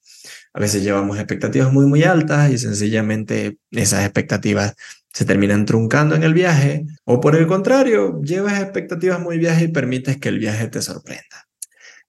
A 0.54 0.62
veces 0.62 0.82
llevamos 0.82 1.18
expectativas 1.18 1.74
muy, 1.74 1.88
muy 1.88 2.04
altas 2.04 2.52
y 2.52 2.58
sencillamente 2.58 3.58
esas 3.72 4.06
expectativas 4.06 4.76
se 5.12 5.26
terminan 5.26 5.66
truncando 5.66 6.16
en 6.16 6.24
el 6.24 6.34
viaje 6.34 6.86
o 7.04 7.20
por 7.20 7.36
el 7.36 7.48
contrario, 7.48 8.22
llevas 8.22 8.62
expectativas 8.62 9.20
muy 9.20 9.38
viejas 9.38 9.62
y 9.62 9.68
permites 9.68 10.18
que 10.18 10.30
el 10.30 10.40
viaje 10.40 10.70
te 10.70 10.82
sorprenda. 10.82 11.50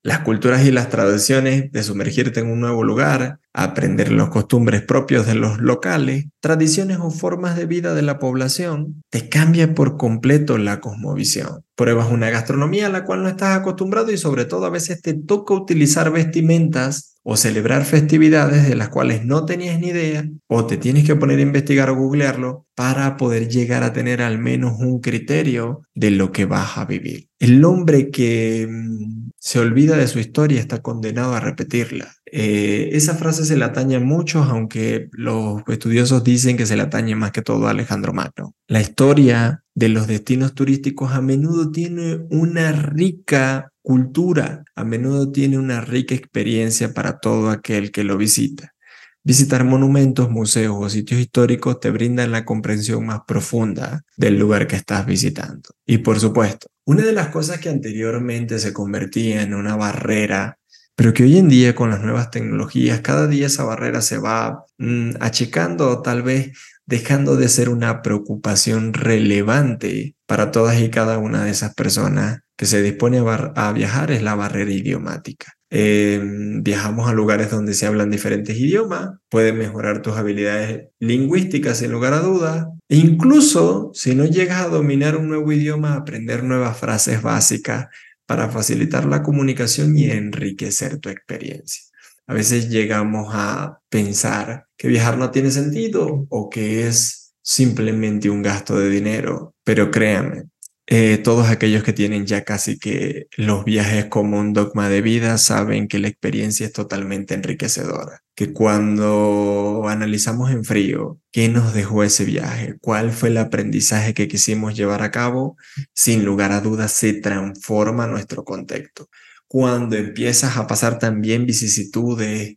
Las 0.05 0.21
culturas 0.21 0.65
y 0.65 0.71
las 0.71 0.89
tradiciones 0.89 1.73
de 1.73 1.83
sumergirte 1.83 2.39
en 2.39 2.47
un 2.47 2.61
nuevo 2.61 2.85
lugar 2.85 3.41
aprender 3.55 4.11
los 4.11 4.29
costumbres 4.29 4.83
propios 4.83 5.27
de 5.27 5.37
los 5.37 5.61
locales, 5.61 6.27
tradiciones 6.41 6.99
o 7.01 7.11
formas 7.11 7.57
de 7.57 7.67
vida 7.67 7.95
de 7.95 8.03
la 8.03 8.19
población, 8.19 9.03
te 9.11 9.29
cambia 9.29 9.75
por 9.75 9.97
completo 9.97 10.59
la 10.59 10.81
cosmovisión. 10.81 11.65
Pruebas 11.77 12.11
una 12.11 12.31
gastronomía 12.31 12.87
a 12.87 12.91
la 12.91 13.05
cual 13.05 13.23
no 13.23 13.29
estás 13.29 13.57
acostumbrado 13.57 14.11
y 14.13 14.19
sobre 14.19 14.45
todo 14.45 14.67
a 14.67 14.71
veces 14.71 15.01
te 15.01 15.15
toca 15.15 15.55
utilizar 15.55 16.11
vestimentas 16.11 17.15
o 17.23 17.37
celebrar 17.37 17.85
festividades 17.85 18.69
de 18.69 18.77
las 18.77 18.91
cuales 18.91 19.25
no 19.25 19.47
tenías 19.47 19.81
ni 19.81 19.89
idea, 19.89 20.29
o 20.47 20.67
te 20.67 20.77
tienes 20.77 21.07
que 21.07 21.17
poner 21.17 21.39
a 21.39 21.43
investigar 21.43 21.89
o 21.89 21.97
googlearlo 21.97 22.67
para 22.75 23.17
poder 23.17 23.49
llegar 23.49 23.83
a 23.83 23.95
tener 23.95 24.21
al 24.21 24.39
menos 24.39 24.75
un 24.79 25.01
criterio 25.01 25.87
de 25.95 26.11
lo 26.11 26.33
que 26.33 26.45
vas 26.45 26.77
a 26.77 26.85
vivir. 26.85 27.29
El 27.39 27.65
hombre 27.65 28.11
que 28.11 28.69
mm, 28.69 29.31
se 29.39 29.59
olvida 29.59 29.97
de 29.97 30.07
su 30.07 30.19
historia 30.19 30.61
está 30.61 30.83
condenado 30.83 31.35
a 31.35 31.41
repetirla. 31.41 32.15
Eh, 32.37 32.97
esa 32.97 33.15
frase 33.15 33.45
se 33.45 33.57
la 33.57 33.67
atañe 33.67 33.95
a 33.95 34.01
muchos, 34.01 34.49
aunque 34.49 35.09
los 35.13 35.63
estudiosos 35.69 36.25
dicen 36.25 36.57
que 36.57 36.67
se 36.67 36.75
la 36.75 36.85
atañe 36.85 37.15
más 37.15 37.31
que 37.31 37.43
todo 37.43 37.69
a 37.69 37.71
Alejandro 37.71 38.13
Magno. 38.13 38.57
La 38.67 38.81
historia 38.81 39.63
de 39.73 39.89
los 39.89 40.09
destinos 40.09 40.53
turísticos 40.53 41.13
a 41.13 41.21
menudo 41.21 41.71
tiene 41.71 42.27
una 42.31 42.73
rica 42.73 43.71
cultura, 43.83 44.65
a 44.75 44.83
menudo 44.83 45.31
tiene 45.31 45.59
una 45.59 45.81
rica 45.81 46.17
experiencia 46.17 46.93
para 46.93 47.21
todo 47.21 47.51
aquel 47.51 47.93
que 47.93 48.03
lo 48.03 48.17
visita. 48.17 48.75
Visitar 49.23 49.63
monumentos, 49.65 50.29
museos 50.29 50.75
o 50.77 50.91
sitios 50.91 51.21
históricos 51.21 51.79
te 51.79 51.93
brindan 51.93 52.33
la 52.33 52.45
comprensión 52.45 53.07
más 53.07 53.21
profunda 53.29 54.03
del 54.17 54.41
lugar 54.41 54.67
que 54.67 54.75
estás 54.75 55.07
visitando. 55.07 55.71
Y 55.87 55.99
por 55.99 56.19
supuesto, 56.19 56.67
una 56.85 57.05
de 57.05 57.13
las 57.13 57.29
cosas 57.29 57.61
que 57.61 57.69
anteriormente 57.69 58.59
se 58.59 58.73
convertía 58.73 59.43
en 59.43 59.55
una 59.55 59.77
barrera, 59.77 60.59
pero 60.97 61.13
que 61.13 61.25
hoy 61.25 61.39
en 61.39 61.49
día 61.49 61.75
con 61.75 61.91
las 61.91 62.01
nuevas 62.01 62.31
tecnologías, 62.31 63.01
cada 63.01 63.27
día 63.27 63.47
esa 63.47 63.65
barrera 63.65 64.01
se 64.01 64.19
va 64.19 64.65
mm, 64.79 65.13
achicando 65.21 65.89
o 65.91 66.03
tal 66.03 66.23
vez 66.23 66.53
dejando 66.87 67.37
de 67.37 67.49
ser 67.49 67.69
una 67.69 68.03
preocupación 68.03 68.93
relevante 68.93 70.17
para 70.27 70.51
todas 70.51 70.81
y 70.81 70.91
cada 70.91 71.19
una 71.19 71.45
de 71.45 71.51
esas 71.51 71.75
personas 71.75 72.41
que 72.57 72.67
se 72.67 72.83
dispone 72.83 73.19
a, 73.19 73.73
viajar 73.73 74.11
es 74.13 74.23
la 74.23 74.35
barrera 74.35 74.71
idiomática. 74.71 75.55
Em, 75.71 76.63
viajamos 76.63 77.09
a 77.09 77.13
lugares 77.13 77.51
donde 77.51 77.75
se 77.75 77.87
hablan 77.87 78.11
diferentes 78.11 78.57
idiomas, 78.57 79.11
puedes 79.29 79.53
mejorar 79.55 80.03
tus 80.03 80.17
habilidades 80.17 80.89
lingüísticas 81.01 81.79
sin 81.79 81.91
lugar 81.91 82.13
a 82.13 82.21
dudas. 82.21 82.67
E 82.89 82.97
incluso 82.97 83.91
si 83.93 84.15
no 84.15 84.25
llegas 84.25 84.65
a 84.65 84.69
dominar 84.69 85.17
un 85.17 85.29
nuevo 85.29 85.51
idioma, 85.51 85.95
aprender 85.95 86.45
nuevas 86.45 86.79
frases 86.79 87.23
básicas 87.23 87.89
para 88.27 88.49
facilitar 88.49 89.05
la 89.05 89.23
comunicación 89.23 89.97
y 89.99 90.11
enriquecer 90.11 90.99
tu 90.99 91.09
experiencia. 91.09 91.83
A 92.27 92.35
veces 92.35 92.71
llegamos 92.71 93.29
a 93.33 93.81
pensar 93.89 94.67
que 94.77 94.89
viajar 94.89 95.19
no 95.19 95.31
tiene 95.31 95.51
sentido 95.51 96.27
o 96.29 96.49
que 96.49 96.87
es 96.87 97.35
simplemente 97.43 98.31
un 98.31 98.43
gasto 98.43 98.79
de 98.79 98.89
dinero, 98.89 99.55
pero 99.63 99.91
créanme, 99.91 100.45
eh, 100.87 101.19
todos 101.19 101.49
aquellos 101.49 101.83
que 101.83 101.95
tienen 101.95 102.27
ya 102.27 102.45
casi 102.45 102.79
que 102.79 103.27
los 103.37 103.65
viajes 103.65 104.07
como 104.07 104.39
un 104.39 104.53
dogma 104.53 104.89
de 104.91 105.01
vida 105.01 105.39
saben 105.39 105.89
que 105.89 105.99
la 105.99 106.09
experiencia 106.09 106.67
es 106.67 106.73
totalmente 106.73 107.35
enriquecedora, 107.35 108.23
que 108.35 108.53
cuando 108.53 109.85
analizamos 109.89 110.51
en 110.51 110.65
frío 110.65 111.19
qué 111.33 111.49
nos 111.49 111.73
dejó 111.73 112.05
ese 112.05 112.25
viaje, 112.27 112.77
cuál 112.81 113.13
fue 113.13 113.31
el 113.31 113.39
aprendizaje 113.39 114.13
que 114.13 114.29
quisimos 114.29 114.77
llevar 114.77 115.03
a 115.03 115.11
cabo, 115.11 115.57
sin 115.95 116.25
lugar 116.25 116.53
a 116.53 116.61
dudas 116.61 116.93
se 116.93 117.15
transforma 117.15 118.07
nuestro 118.07 118.45
contexto. 118.45 119.09
Cuando 119.49 119.97
empiezas 119.97 120.57
a 120.59 120.67
pasar 120.67 120.99
también 120.99 121.47
vicisitudes, 121.47 122.57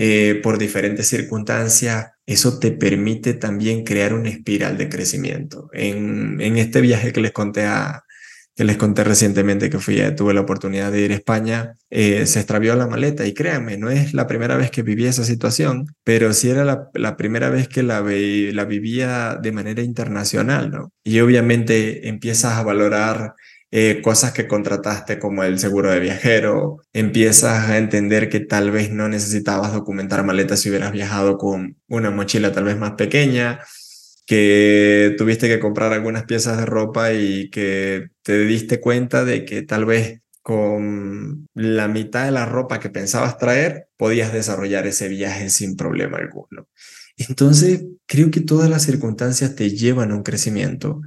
eh, 0.00 0.40
por 0.44 0.58
diferentes 0.58 1.08
circunstancias, 1.08 2.12
eso 2.28 2.58
te 2.58 2.72
permite 2.72 3.32
también 3.34 3.84
crear 3.84 4.12
una 4.12 4.28
espiral 4.28 4.76
de 4.76 4.90
crecimiento. 4.90 5.70
En, 5.72 6.40
en 6.40 6.58
este 6.58 6.82
viaje 6.82 7.12
que 7.12 7.22
les 7.22 7.32
conté 7.32 7.64
a, 7.64 8.04
que 8.54 8.64
les 8.64 8.76
conté 8.76 9.04
recientemente 9.04 9.70
que 9.70 9.78
fui, 9.78 10.02
tuve 10.16 10.34
la 10.34 10.40
oportunidad 10.40 10.90
de 10.90 11.00
ir 11.02 11.12
a 11.12 11.14
España, 11.14 11.74
eh, 11.90 12.26
se 12.26 12.40
extravió 12.40 12.74
la 12.74 12.88
maleta 12.88 13.24
y 13.24 13.32
créanme, 13.32 13.78
no 13.78 13.88
es 13.88 14.14
la 14.14 14.26
primera 14.26 14.56
vez 14.56 14.70
que 14.70 14.82
viví 14.82 15.06
esa 15.06 15.22
situación, 15.22 15.86
pero 16.02 16.32
sí 16.32 16.50
era 16.50 16.64
la, 16.64 16.90
la 16.94 17.16
primera 17.16 17.50
vez 17.50 17.68
que 17.68 17.82
la, 17.84 18.00
la 18.02 18.64
vivía 18.64 19.38
de 19.40 19.52
manera 19.52 19.80
internacional, 19.82 20.70
¿no? 20.72 20.92
Y 21.04 21.20
obviamente 21.20 22.08
empiezas 22.08 22.54
a 22.54 22.64
valorar 22.64 23.34
eh, 23.70 24.00
cosas 24.02 24.32
que 24.32 24.48
contrataste 24.48 25.18
como 25.18 25.44
el 25.44 25.58
seguro 25.58 25.90
de 25.90 26.00
viajero, 26.00 26.78
empiezas 26.92 27.68
a 27.68 27.78
entender 27.78 28.28
que 28.28 28.40
tal 28.40 28.70
vez 28.70 28.90
no 28.90 29.08
necesitabas 29.08 29.72
documentar 29.72 30.24
maletas 30.24 30.60
si 30.60 30.70
hubieras 30.70 30.92
viajado 30.92 31.36
con 31.36 31.76
una 31.86 32.10
mochila 32.10 32.52
tal 32.52 32.64
vez 32.64 32.78
más 32.78 32.92
pequeña, 32.92 33.60
que 34.26 35.14
tuviste 35.18 35.48
que 35.48 35.58
comprar 35.58 35.92
algunas 35.92 36.24
piezas 36.24 36.58
de 36.58 36.66
ropa 36.66 37.12
y 37.12 37.50
que 37.50 38.08
te 38.22 38.44
diste 38.44 38.80
cuenta 38.80 39.24
de 39.24 39.44
que 39.44 39.62
tal 39.62 39.86
vez 39.86 40.20
con 40.42 41.46
la 41.54 41.88
mitad 41.88 42.24
de 42.24 42.30
la 42.30 42.46
ropa 42.46 42.80
que 42.80 42.88
pensabas 42.88 43.36
traer, 43.36 43.88
podías 43.98 44.32
desarrollar 44.32 44.86
ese 44.86 45.08
viaje 45.08 45.50
sin 45.50 45.76
problema 45.76 46.16
alguno. 46.16 46.68
Entonces, 47.18 47.84
creo 48.06 48.30
que 48.30 48.40
todas 48.40 48.70
las 48.70 48.82
circunstancias 48.82 49.54
te 49.56 49.70
llevan 49.70 50.10
a 50.10 50.14
un 50.14 50.22
crecimiento 50.22 51.02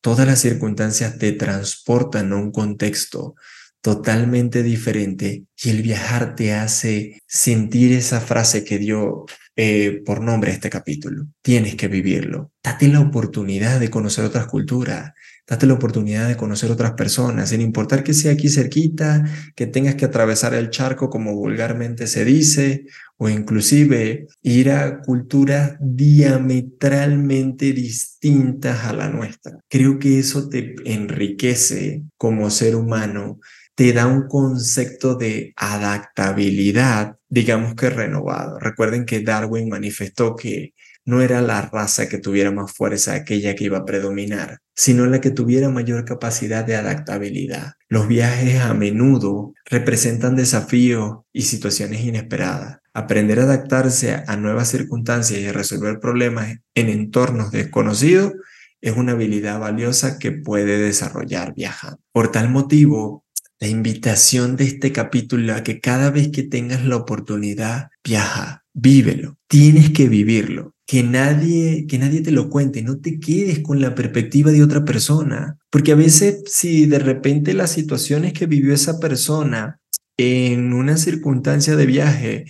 todas 0.00 0.26
las 0.26 0.40
circunstancias 0.40 1.18
te 1.18 1.32
transportan 1.32 2.32
a 2.32 2.36
un 2.36 2.52
contexto 2.52 3.34
totalmente 3.80 4.62
diferente 4.62 5.44
y 5.62 5.70
el 5.70 5.82
viajar 5.82 6.34
te 6.34 6.54
hace 6.54 7.20
sentir 7.26 7.92
esa 7.92 8.20
frase 8.20 8.64
que 8.64 8.78
dio 8.78 9.26
eh, 9.54 10.02
por 10.04 10.20
nombre 10.20 10.50
este 10.50 10.68
capítulo. 10.68 11.26
Tienes 11.40 11.76
que 11.76 11.88
vivirlo. 11.88 12.50
Date 12.62 12.88
la 12.88 13.00
oportunidad 13.00 13.78
de 13.78 13.88
conocer 13.88 14.24
otras 14.24 14.46
culturas, 14.46 15.12
Date 15.48 15.66
la 15.66 15.74
oportunidad 15.74 16.26
de 16.26 16.36
conocer 16.36 16.72
otras 16.72 16.92
personas, 16.92 17.50
sin 17.50 17.60
importar 17.60 18.02
que 18.02 18.14
sea 18.14 18.32
aquí 18.32 18.48
cerquita, 18.48 19.24
que 19.54 19.68
tengas 19.68 19.94
que 19.94 20.04
atravesar 20.04 20.54
el 20.54 20.70
charco 20.70 21.08
como 21.08 21.36
vulgarmente 21.36 22.08
se 22.08 22.24
dice, 22.24 22.86
o 23.16 23.28
inclusive 23.28 24.26
ir 24.42 24.70
a 24.70 25.00
culturas 25.02 25.76
diametralmente 25.80 27.72
distintas 27.72 28.84
a 28.84 28.92
la 28.92 29.08
nuestra. 29.08 29.58
Creo 29.68 30.00
que 30.00 30.18
eso 30.18 30.48
te 30.48 30.74
enriquece 30.84 32.02
como 32.16 32.50
ser 32.50 32.74
humano, 32.74 33.38
te 33.76 33.92
da 33.92 34.06
un 34.06 34.26
concepto 34.26 35.14
de 35.14 35.52
adaptabilidad, 35.54 37.18
digamos 37.28 37.74
que 37.74 37.90
renovado. 37.90 38.58
Recuerden 38.58 39.04
que 39.04 39.20
Darwin 39.20 39.68
manifestó 39.68 40.34
que 40.34 40.72
no 41.06 41.22
era 41.22 41.40
la 41.40 41.62
raza 41.62 42.08
que 42.08 42.18
tuviera 42.18 42.50
más 42.50 42.72
fuerza 42.72 43.14
aquella 43.14 43.54
que 43.54 43.64
iba 43.64 43.78
a 43.78 43.84
predominar, 43.84 44.58
sino 44.74 45.06
la 45.06 45.20
que 45.20 45.30
tuviera 45.30 45.70
mayor 45.70 46.04
capacidad 46.04 46.64
de 46.64 46.74
adaptabilidad. 46.74 47.74
Los 47.88 48.08
viajes 48.08 48.60
a 48.60 48.74
menudo 48.74 49.54
representan 49.64 50.34
desafíos 50.34 51.20
y 51.32 51.42
situaciones 51.42 52.00
inesperadas. 52.00 52.80
Aprender 52.92 53.38
a 53.38 53.44
adaptarse 53.44 54.24
a 54.26 54.36
nuevas 54.36 54.68
circunstancias 54.68 55.38
y 55.38 55.46
a 55.46 55.52
resolver 55.52 56.00
problemas 56.00 56.56
en 56.74 56.88
entornos 56.88 57.52
desconocidos 57.52 58.32
es 58.80 58.96
una 58.96 59.12
habilidad 59.12 59.60
valiosa 59.60 60.18
que 60.18 60.32
puede 60.32 60.78
desarrollar 60.78 61.54
viajando. 61.54 62.00
Por 62.12 62.32
tal 62.32 62.50
motivo, 62.50 63.24
la 63.60 63.68
invitación 63.68 64.56
de 64.56 64.64
este 64.64 64.92
capítulo 64.92 65.54
a 65.54 65.62
que 65.62 65.80
cada 65.80 66.10
vez 66.10 66.30
que 66.30 66.42
tengas 66.42 66.84
la 66.84 66.96
oportunidad, 66.96 67.90
viaja, 68.04 68.64
vívelo, 68.74 69.38
tienes 69.48 69.90
que 69.90 70.08
vivirlo 70.08 70.75
que 70.86 71.02
nadie, 71.02 71.86
que 71.88 71.98
nadie 71.98 72.20
te 72.20 72.30
lo 72.30 72.48
cuente, 72.48 72.82
no 72.82 72.98
te 73.00 73.18
quedes 73.18 73.58
con 73.58 73.80
la 73.80 73.94
perspectiva 73.94 74.52
de 74.52 74.62
otra 74.62 74.84
persona, 74.84 75.58
porque 75.68 75.92
a 75.92 75.96
veces 75.96 76.44
si 76.46 76.86
de 76.86 77.00
repente 77.00 77.54
las 77.54 77.72
situaciones 77.72 78.32
que 78.32 78.46
vivió 78.46 78.72
esa 78.72 79.00
persona 79.00 79.80
en 80.16 80.72
una 80.72 80.96
circunstancia 80.96 81.74
de 81.76 81.86
viaje 81.86 82.44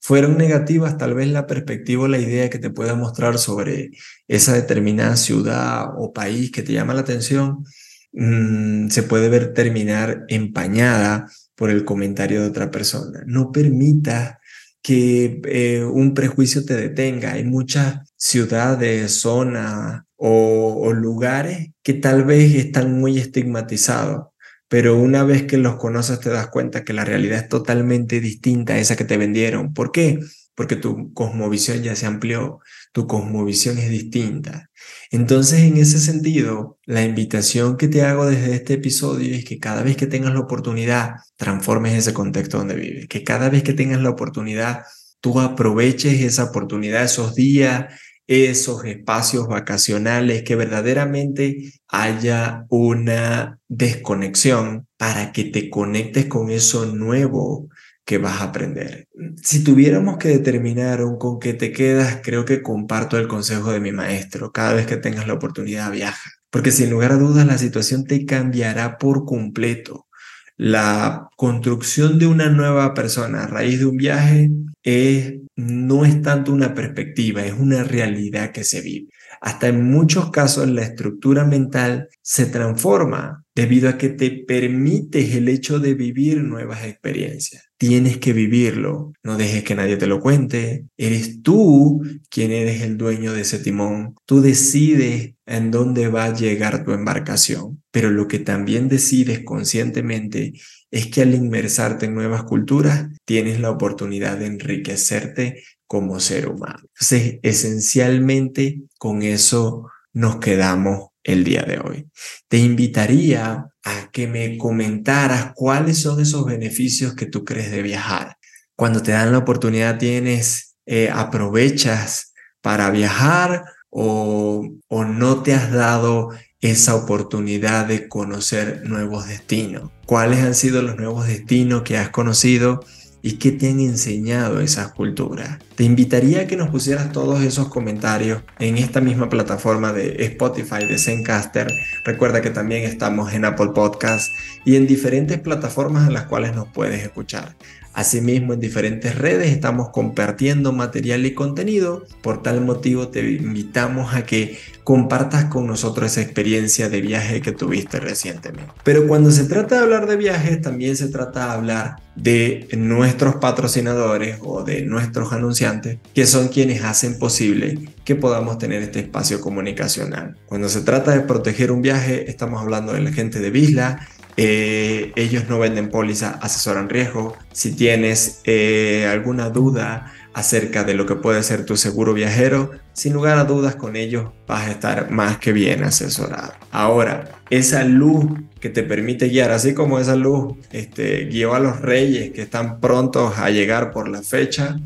fueron 0.00 0.38
negativas, 0.38 0.96
tal 0.98 1.14
vez 1.14 1.28
la 1.28 1.46
perspectiva 1.46 2.04
o 2.04 2.08
la 2.08 2.18
idea 2.18 2.48
que 2.48 2.58
te 2.60 2.70
pueda 2.70 2.94
mostrar 2.94 3.38
sobre 3.38 3.90
esa 4.28 4.54
determinada 4.54 5.16
ciudad 5.16 5.86
o 5.98 6.12
país 6.12 6.52
que 6.52 6.62
te 6.62 6.72
llama 6.72 6.94
la 6.94 7.00
atención, 7.02 7.64
mm, 8.12 8.88
se 8.88 9.02
puede 9.02 9.28
ver 9.28 9.52
terminar 9.52 10.24
empañada 10.28 11.26
por 11.56 11.70
el 11.70 11.84
comentario 11.84 12.40
de 12.40 12.48
otra 12.48 12.70
persona. 12.70 13.22
No 13.26 13.52
permitas 13.52 14.36
que 14.82 15.40
eh, 15.44 15.84
un 15.84 16.14
prejuicio 16.14 16.64
te 16.64 16.74
detenga. 16.74 17.32
Hay 17.32 17.44
muchas 17.44 18.12
ciudades, 18.16 19.20
zonas 19.20 20.02
o, 20.16 20.92
lugares 20.92 21.70
que 21.82 21.94
tal 21.94 22.24
vez 22.24 22.54
están 22.54 22.98
muy 22.98 23.18
estigmatizados, 23.18 24.28
pero 24.68 24.96
una 24.96 25.24
vez 25.24 25.44
que 25.44 25.56
los 25.56 25.76
conoces 25.76 26.20
te 26.20 26.30
das 26.30 26.48
cuenta 26.48 26.84
que 26.84 26.92
la 26.92 27.04
realidad 27.04 27.38
es 27.38 27.48
totalmente 27.48 28.20
distinta 28.20 28.74
a 28.74 28.78
esa 28.78 28.96
que 28.96 29.04
te 29.04 29.16
vendieron. 29.16 29.72
¿Por 29.74 29.92
qué? 29.92 30.20
Porque 30.54 30.76
tu 30.76 31.12
cosmovisión 31.14 31.82
ya 31.82 31.96
se 31.96 32.06
amplió, 32.06 32.60
tu 32.92 33.06
cosmovisión 33.06 33.78
es 33.78 33.88
distinta. 33.88 34.70
Entonces, 35.10 35.60
en 35.60 35.76
ese 35.76 35.98
sentido, 35.98 36.78
la 36.84 37.02
invitación 37.04 37.76
que 37.76 37.88
te 37.88 38.02
hago 38.02 38.26
desde 38.26 38.54
este 38.54 38.74
episodio 38.74 39.34
es 39.34 39.44
que 39.44 39.58
cada 39.58 39.82
vez 39.82 39.96
que 39.96 40.06
tengas 40.06 40.34
la 40.34 40.40
oportunidad, 40.40 41.14
transformes 41.36 41.94
ese 41.94 42.12
contexto 42.12 42.58
donde 42.58 42.74
vives, 42.74 43.08
que 43.08 43.24
cada 43.24 43.48
vez 43.48 43.62
que 43.62 43.72
tengas 43.72 44.00
la 44.00 44.10
oportunidad, 44.10 44.84
tú 45.20 45.40
aproveches 45.40 46.20
esa 46.20 46.44
oportunidad, 46.44 47.04
esos 47.04 47.34
días, 47.34 47.86
esos 48.26 48.84
espacios 48.84 49.48
vacacionales, 49.48 50.44
que 50.44 50.54
verdaderamente 50.54 51.72
haya 51.88 52.64
una 52.68 53.58
desconexión 53.68 54.86
para 54.96 55.32
que 55.32 55.44
te 55.44 55.68
conectes 55.68 56.26
con 56.26 56.50
eso 56.50 56.86
nuevo 56.86 57.68
que 58.10 58.18
vas 58.18 58.40
a 58.40 58.46
aprender. 58.46 59.06
Si 59.40 59.62
tuviéramos 59.62 60.18
que 60.18 60.26
determinar 60.26 61.04
un 61.04 61.16
con 61.16 61.38
qué 61.38 61.54
te 61.54 61.70
quedas, 61.70 62.18
creo 62.24 62.44
que 62.44 62.60
comparto 62.60 63.16
el 63.16 63.28
consejo 63.28 63.70
de 63.70 63.78
mi 63.78 63.92
maestro. 63.92 64.50
Cada 64.50 64.74
vez 64.74 64.88
que 64.88 64.96
tengas 64.96 65.28
la 65.28 65.34
oportunidad, 65.34 65.92
viaja. 65.92 66.28
Porque 66.50 66.72
sin 66.72 66.90
lugar 66.90 67.12
a 67.12 67.18
dudas 67.18 67.46
la 67.46 67.56
situación 67.56 68.06
te 68.06 68.26
cambiará 68.26 68.98
por 68.98 69.24
completo. 69.24 70.08
La 70.56 71.28
construcción 71.36 72.18
de 72.18 72.26
una 72.26 72.48
nueva 72.50 72.94
persona 72.94 73.44
a 73.44 73.46
raíz 73.46 73.78
de 73.78 73.86
un 73.86 73.96
viaje 73.96 74.50
es, 74.82 75.34
no 75.54 76.04
es 76.04 76.20
tanto 76.20 76.52
una 76.52 76.74
perspectiva, 76.74 77.44
es 77.44 77.52
una 77.52 77.84
realidad 77.84 78.50
que 78.50 78.64
se 78.64 78.80
vive. 78.80 79.06
Hasta 79.40 79.68
en 79.68 79.90
muchos 79.90 80.30
casos 80.30 80.68
la 80.68 80.82
estructura 80.82 81.44
mental 81.44 82.08
se 82.20 82.46
transforma 82.46 83.44
debido 83.54 83.88
a 83.88 83.96
que 83.96 84.10
te 84.10 84.30
permites 84.30 85.34
el 85.34 85.48
hecho 85.48 85.80
de 85.80 85.94
vivir 85.94 86.42
nuevas 86.42 86.84
experiencias. 86.84 87.70
Tienes 87.78 88.18
que 88.18 88.34
vivirlo, 88.34 89.12
no 89.22 89.38
dejes 89.38 89.64
que 89.64 89.74
nadie 89.74 89.96
te 89.96 90.06
lo 90.06 90.20
cuente. 90.20 90.84
Eres 90.98 91.42
tú 91.42 92.02
quien 92.28 92.52
eres 92.52 92.82
el 92.82 92.98
dueño 92.98 93.32
de 93.32 93.40
ese 93.40 93.58
timón. 93.58 94.14
Tú 94.26 94.42
decides 94.42 95.34
en 95.46 95.70
dónde 95.70 96.08
va 96.08 96.24
a 96.26 96.34
llegar 96.34 96.84
tu 96.84 96.92
embarcación, 96.92 97.82
pero 97.90 98.10
lo 98.10 98.28
que 98.28 98.38
también 98.38 98.88
decides 98.88 99.40
conscientemente 99.42 100.52
es 100.90 101.06
que 101.06 101.22
al 101.22 101.34
inmersarte 101.34 102.06
en 102.06 102.14
nuevas 102.14 102.44
culturas 102.44 103.08
tienes 103.24 103.60
la 103.60 103.70
oportunidad 103.70 104.38
de 104.38 104.46
enriquecerte 104.46 105.62
como 105.86 106.20
ser 106.20 106.48
humano. 106.48 106.80
Entonces, 106.82 107.38
esencialmente 107.42 108.82
con 108.98 109.22
eso 109.22 109.90
nos 110.12 110.36
quedamos 110.36 111.08
el 111.22 111.44
día 111.44 111.62
de 111.62 111.78
hoy. 111.78 112.08
Te 112.48 112.58
invitaría 112.58 113.66
a 113.84 114.10
que 114.12 114.26
me 114.26 114.58
comentaras 114.58 115.52
cuáles 115.54 115.98
son 115.98 116.20
esos 116.20 116.44
beneficios 116.44 117.14
que 117.14 117.26
tú 117.26 117.44
crees 117.44 117.70
de 117.70 117.82
viajar. 117.82 118.36
Cuando 118.76 119.02
te 119.02 119.12
dan 119.12 119.32
la 119.32 119.38
oportunidad, 119.38 119.98
tienes, 119.98 120.76
eh, 120.86 121.10
aprovechas 121.12 122.32
para 122.60 122.90
viajar 122.90 123.64
o, 123.90 124.68
o 124.88 125.04
no 125.04 125.42
te 125.42 125.54
has 125.54 125.70
dado 125.72 126.30
esa 126.60 126.94
oportunidad 126.94 127.86
de 127.86 128.08
conocer 128.08 128.82
nuevos 128.84 129.26
destinos. 129.26 129.90
¿Cuáles 130.06 130.40
han 130.40 130.54
sido 130.54 130.82
los 130.82 130.96
nuevos 130.96 131.26
destinos 131.26 131.82
que 131.82 131.96
has 131.96 132.10
conocido? 132.10 132.80
y 133.22 133.32
qué 133.32 133.52
te 133.52 133.68
han 133.68 133.80
enseñado 133.80 134.60
esas 134.60 134.92
culturas. 134.92 135.58
Te 135.74 135.84
invitaría 135.84 136.42
a 136.42 136.46
que 136.46 136.56
nos 136.56 136.70
pusieras 136.70 137.12
todos 137.12 137.42
esos 137.42 137.68
comentarios 137.68 138.42
en 138.58 138.78
esta 138.78 139.00
misma 139.00 139.28
plataforma 139.28 139.92
de 139.92 140.24
Spotify, 140.24 140.86
de 140.86 140.98
Zencaster. 140.98 141.72
Recuerda 142.04 142.40
que 142.40 142.50
también 142.50 142.84
estamos 142.84 143.32
en 143.32 143.44
Apple 143.44 143.70
Podcasts 143.74 144.32
y 144.64 144.76
en 144.76 144.86
diferentes 144.86 145.38
plataformas 145.38 146.06
en 146.06 146.14
las 146.14 146.24
cuales 146.24 146.54
nos 146.54 146.68
puedes 146.68 147.02
escuchar. 147.02 147.56
Asimismo, 147.92 148.54
en 148.54 148.60
diferentes 148.60 149.16
redes 149.16 149.50
estamos 149.50 149.90
compartiendo 149.90 150.72
material 150.72 151.26
y 151.26 151.34
contenido. 151.34 152.04
Por 152.22 152.42
tal 152.42 152.60
motivo, 152.60 153.08
te 153.08 153.28
invitamos 153.32 154.14
a 154.14 154.24
que 154.24 154.58
compartas 154.84 155.46
con 155.46 155.66
nosotros 155.66 156.12
esa 156.12 156.22
experiencia 156.22 156.88
de 156.88 157.00
viaje 157.00 157.40
que 157.40 157.52
tuviste 157.52 158.00
recientemente. 158.00 158.72
Pero 158.84 159.06
cuando 159.06 159.30
se 159.30 159.44
trata 159.44 159.76
de 159.76 159.82
hablar 159.82 160.06
de 160.06 160.16
viajes, 160.16 160.60
también 160.60 160.96
se 160.96 161.08
trata 161.08 161.46
de 161.46 161.52
hablar 161.52 161.96
de 162.16 162.68
nuestros 162.76 163.36
patrocinadores 163.36 164.38
o 164.42 164.62
de 164.62 164.82
nuestros 164.82 165.32
anunciantes, 165.32 165.98
que 166.14 166.26
son 166.26 166.48
quienes 166.48 166.82
hacen 166.82 167.18
posible 167.18 167.90
que 168.04 168.14
podamos 168.14 168.58
tener 168.58 168.82
este 168.82 169.00
espacio 169.00 169.40
comunicacional. 169.40 170.36
Cuando 170.46 170.68
se 170.68 170.80
trata 170.82 171.12
de 171.12 171.20
proteger 171.20 171.70
un 171.70 171.82
viaje, 171.82 172.30
estamos 172.30 172.60
hablando 172.60 172.92
de 172.92 173.00
la 173.00 173.12
gente 173.12 173.40
de 173.40 173.50
Visla, 173.50 174.06
eh, 174.36 175.12
ellos 175.16 175.44
no 175.48 175.58
venden 175.58 175.90
póliza, 175.90 176.38
asesoran 176.40 176.88
riesgo. 176.88 177.36
Si 177.52 177.72
tienes 177.72 178.40
eh, 178.44 179.08
alguna 179.10 179.50
duda 179.50 180.12
acerca 180.32 180.84
de 180.84 180.94
lo 180.94 181.06
que 181.06 181.16
puede 181.16 181.42
ser 181.42 181.64
tu 181.64 181.76
seguro 181.76 182.14
viajero, 182.14 182.70
sin 182.92 183.12
lugar 183.12 183.38
a 183.38 183.44
dudas 183.44 183.74
con 183.76 183.96
ellos 183.96 184.30
vas 184.46 184.68
a 184.68 184.70
estar 184.70 185.10
más 185.10 185.38
que 185.38 185.52
bien 185.52 185.82
asesorado. 185.82 186.52
Ahora, 186.70 187.40
esa 187.50 187.84
luz 187.84 188.26
que 188.60 188.68
te 188.68 188.82
permite 188.82 189.28
guiar, 189.28 189.50
así 189.50 189.74
como 189.74 189.98
esa 189.98 190.16
luz 190.16 190.54
este, 190.70 191.24
guió 191.26 191.54
a 191.54 191.60
los 191.60 191.80
reyes 191.80 192.32
que 192.32 192.42
están 192.42 192.80
prontos 192.80 193.38
a 193.38 193.50
llegar 193.50 193.90
por 193.90 194.08
la 194.08 194.22
fecha, 194.22 194.76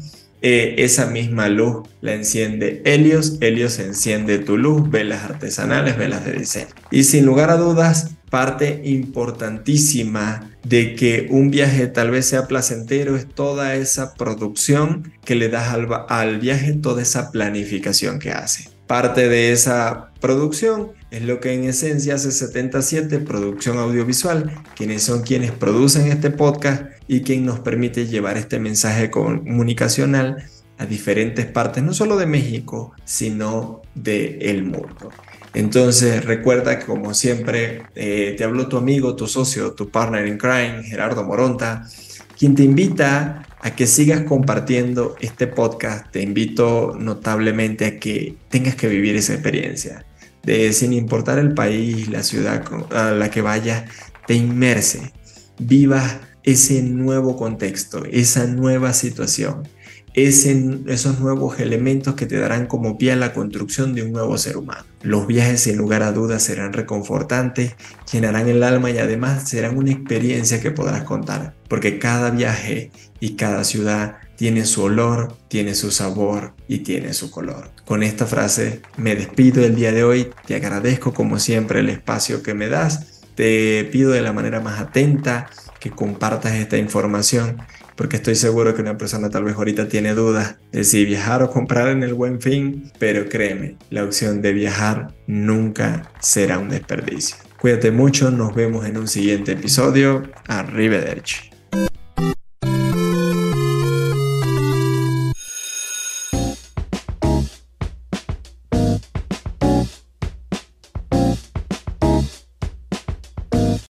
eh, 0.47 0.85
esa 0.85 1.07
misma 1.07 1.49
luz 1.49 1.89
la 2.03 2.13
enciende 2.13 2.83
Helios, 2.85 3.39
Helios 3.41 3.79
enciende 3.79 4.39
tu 4.39 4.59
luz, 4.59 4.91
velas 4.91 5.25
artesanales, 5.25 5.97
velas 5.97 6.25
de 6.25 6.33
diseño. 6.33 6.69
Y 6.91 7.05
sin 7.05 7.25
lugar 7.25 7.51
a 7.51 7.57
dudas, 7.57 8.11
parte 8.31 8.83
importantísima 8.85 10.51
de 10.65 10.95
que 10.95 11.29
un 11.31 11.51
viaje 11.51 11.87
tal 11.87 12.11
vez 12.11 12.27
sea 12.27 12.47
placentero 12.47 13.17
es 13.17 13.29
toda 13.29 13.75
esa 13.75 14.15
producción 14.15 15.13
que 15.25 15.35
le 15.35 15.49
das 15.49 15.75
al, 16.09 16.39
viaje, 16.41 16.73
toda 16.73 17.03
esa 17.03 17.31
planificación 17.31 18.19
que 18.19 18.33
hace. 18.33 18.69
Parte 18.87 19.29
de 19.29 19.53
esa 19.53 20.11
producción 20.21 20.93
es 21.11 21.23
lo 21.23 21.41
que 21.41 21.55
en 21.55 21.65
esencia 21.65 22.17
hace 22.17 22.33
77, 22.33 23.21
producción 23.21 23.79
audiovisual, 23.79 24.53
quienes 24.75 25.03
son 25.03 25.23
quienes 25.23 25.53
producen 25.53 26.09
este 26.09 26.31
podcast 26.31 26.85
y 27.09 27.23
quien 27.23 27.47
nos 27.47 27.61
permite 27.61 28.07
llevar 28.07 28.37
este 28.37 28.59
mensaje 28.59 29.11
comunicacional 29.11 30.45
a 30.79 30.87
diferentes 30.87 31.47
partes, 31.47 31.83
no 31.83 31.95
solo 31.95 32.17
de 32.17 32.27
México, 32.27 32.93
sino 33.05 33.83
del 33.95 34.43
el 34.43 34.65
mundo. 34.65 35.11
Entonces 35.55 36.25
recuerda 36.25 36.79
que 36.79 36.87
como 36.87 37.15
siempre 37.15 37.83
eh, 37.95 38.35
te 38.37 38.45
habló 38.45 38.69
tu 38.69 38.77
amigo, 38.77 39.15
tu 39.15 39.29
socio, 39.29 39.73
tu 39.73 39.89
partner 39.89 40.27
in 40.27 40.37
crime, 40.37 40.83
Gerardo 40.83 41.23
Moronta, 41.23 41.89
quien 42.37 42.55
te 42.57 42.65
invita 42.65 43.47
a 43.61 43.75
que 43.75 43.87
sigas 43.87 44.23
compartiendo 44.25 45.17
este 45.21 45.47
podcast. 45.47 46.11
Te 46.11 46.21
invito 46.21 46.95
notablemente 46.99 47.87
a 47.87 47.99
que 47.99 48.37
tengas 48.51 48.75
que 48.75 48.89
vivir 48.89 49.17
esa 49.17 49.33
experiencia. 49.33 50.05
De 50.43 50.73
sin 50.75 50.93
importar 50.93 51.39
el 51.39 51.55
país, 51.55 52.09
la 52.09 52.23
ciudad 52.23 52.63
a 52.91 53.13
la 53.13 53.31
que 53.31 53.41
vayas, 53.41 53.85
te 54.27 54.35
inmerse, 54.35 55.13
vivas 55.59 56.19
ese 56.43 56.83
nuevo 56.83 57.37
contexto, 57.37 58.05
esa 58.05 58.47
nueva 58.47 58.93
situación, 58.93 59.67
esos 60.15 61.19
nuevos 61.19 61.59
elementos 61.59 62.15
que 62.15 62.27
te 62.27 62.39
darán 62.39 62.67
como 62.67 62.97
pie 62.97 63.13
a 63.13 63.17
la 63.17 63.33
construcción 63.33 63.95
de 63.95 64.03
un 64.05 64.13
nuevo 64.13 64.39
ser 64.39 64.57
humano. 64.57 64.85
Los 65.03 65.27
viajes 65.27 65.61
sin 65.61 65.77
lugar 65.77 66.03
a 66.03 66.13
dudas 66.13 66.43
serán 66.45 66.73
reconfortantes, 66.73 67.75
llenarán 68.13 68.49
el 68.49 68.63
alma 68.63 68.91
y 68.91 68.99
además 68.99 69.49
serán 69.49 69.77
una 69.77 69.91
experiencia 69.91 70.61
que 70.61 70.71
podrás 70.71 71.03
contar, 71.03 71.55
porque 71.69 71.99
cada 71.99 72.31
viaje 72.31 72.93
y 73.19 73.35
cada 73.35 73.65
ciudad 73.65 74.19
tiene 74.37 74.67
su 74.67 74.83
olor, 74.83 75.37
tiene 75.49 75.75
su 75.75 75.91
sabor 75.91 76.55
y 76.69 76.79
tiene 76.79 77.13
su 77.13 77.31
color. 77.31 77.71
Con 77.85 78.03
esta 78.03 78.27
frase 78.27 78.83
me 78.97 79.17
despido 79.17 79.65
el 79.65 79.75
día 79.75 79.93
de 79.93 80.05
hoy, 80.05 80.31
te 80.47 80.55
agradezco 80.55 81.13
como 81.13 81.39
siempre 81.39 81.81
el 81.81 81.91
espacio 81.91 82.43
que 82.43 82.55
me 82.55 82.69
das, 82.69 83.23
te 83.35 83.85
pido 83.91 84.13
de 84.13 84.23
la 84.23 84.33
manera 84.33 84.61
más 84.61 84.81
atenta 84.81 85.51
que 85.81 85.91
compartas 85.91 86.55
esta 86.55 86.77
información 86.79 87.59
porque 87.97 88.17
estoy 88.17 88.35
seguro 88.35 88.75
que 88.75 88.83
una 88.83 88.99
persona 88.99 89.31
tal 89.31 89.45
vez 89.45 89.57
ahorita 89.57 89.89
tiene 89.89 90.15
dudas 90.15 90.57
de 90.73 90.85
si 90.85 91.05
viajar 91.05 91.43
o 91.43 91.51
comprar 91.51 91.89
en 91.89 92.03
el 92.03 92.15
buen 92.15 92.41
fin, 92.41 92.91
pero 92.99 93.29
créeme, 93.29 93.77
la 93.91 94.05
opción 94.05 94.43
de 94.43 94.53
viajar 94.53 95.15
nunca 95.27 96.11
será 96.21 96.59
un 96.59 96.69
desperdicio. 96.69 97.37
Cuídate 97.61 97.91
mucho, 97.91 98.31
nos 98.31 98.55
vemos 98.55 98.85
en 98.85 98.99
un 98.99 99.09
siguiente 99.09 99.53
episodio. 99.53 100.23
Arrivederci. 100.49 101.54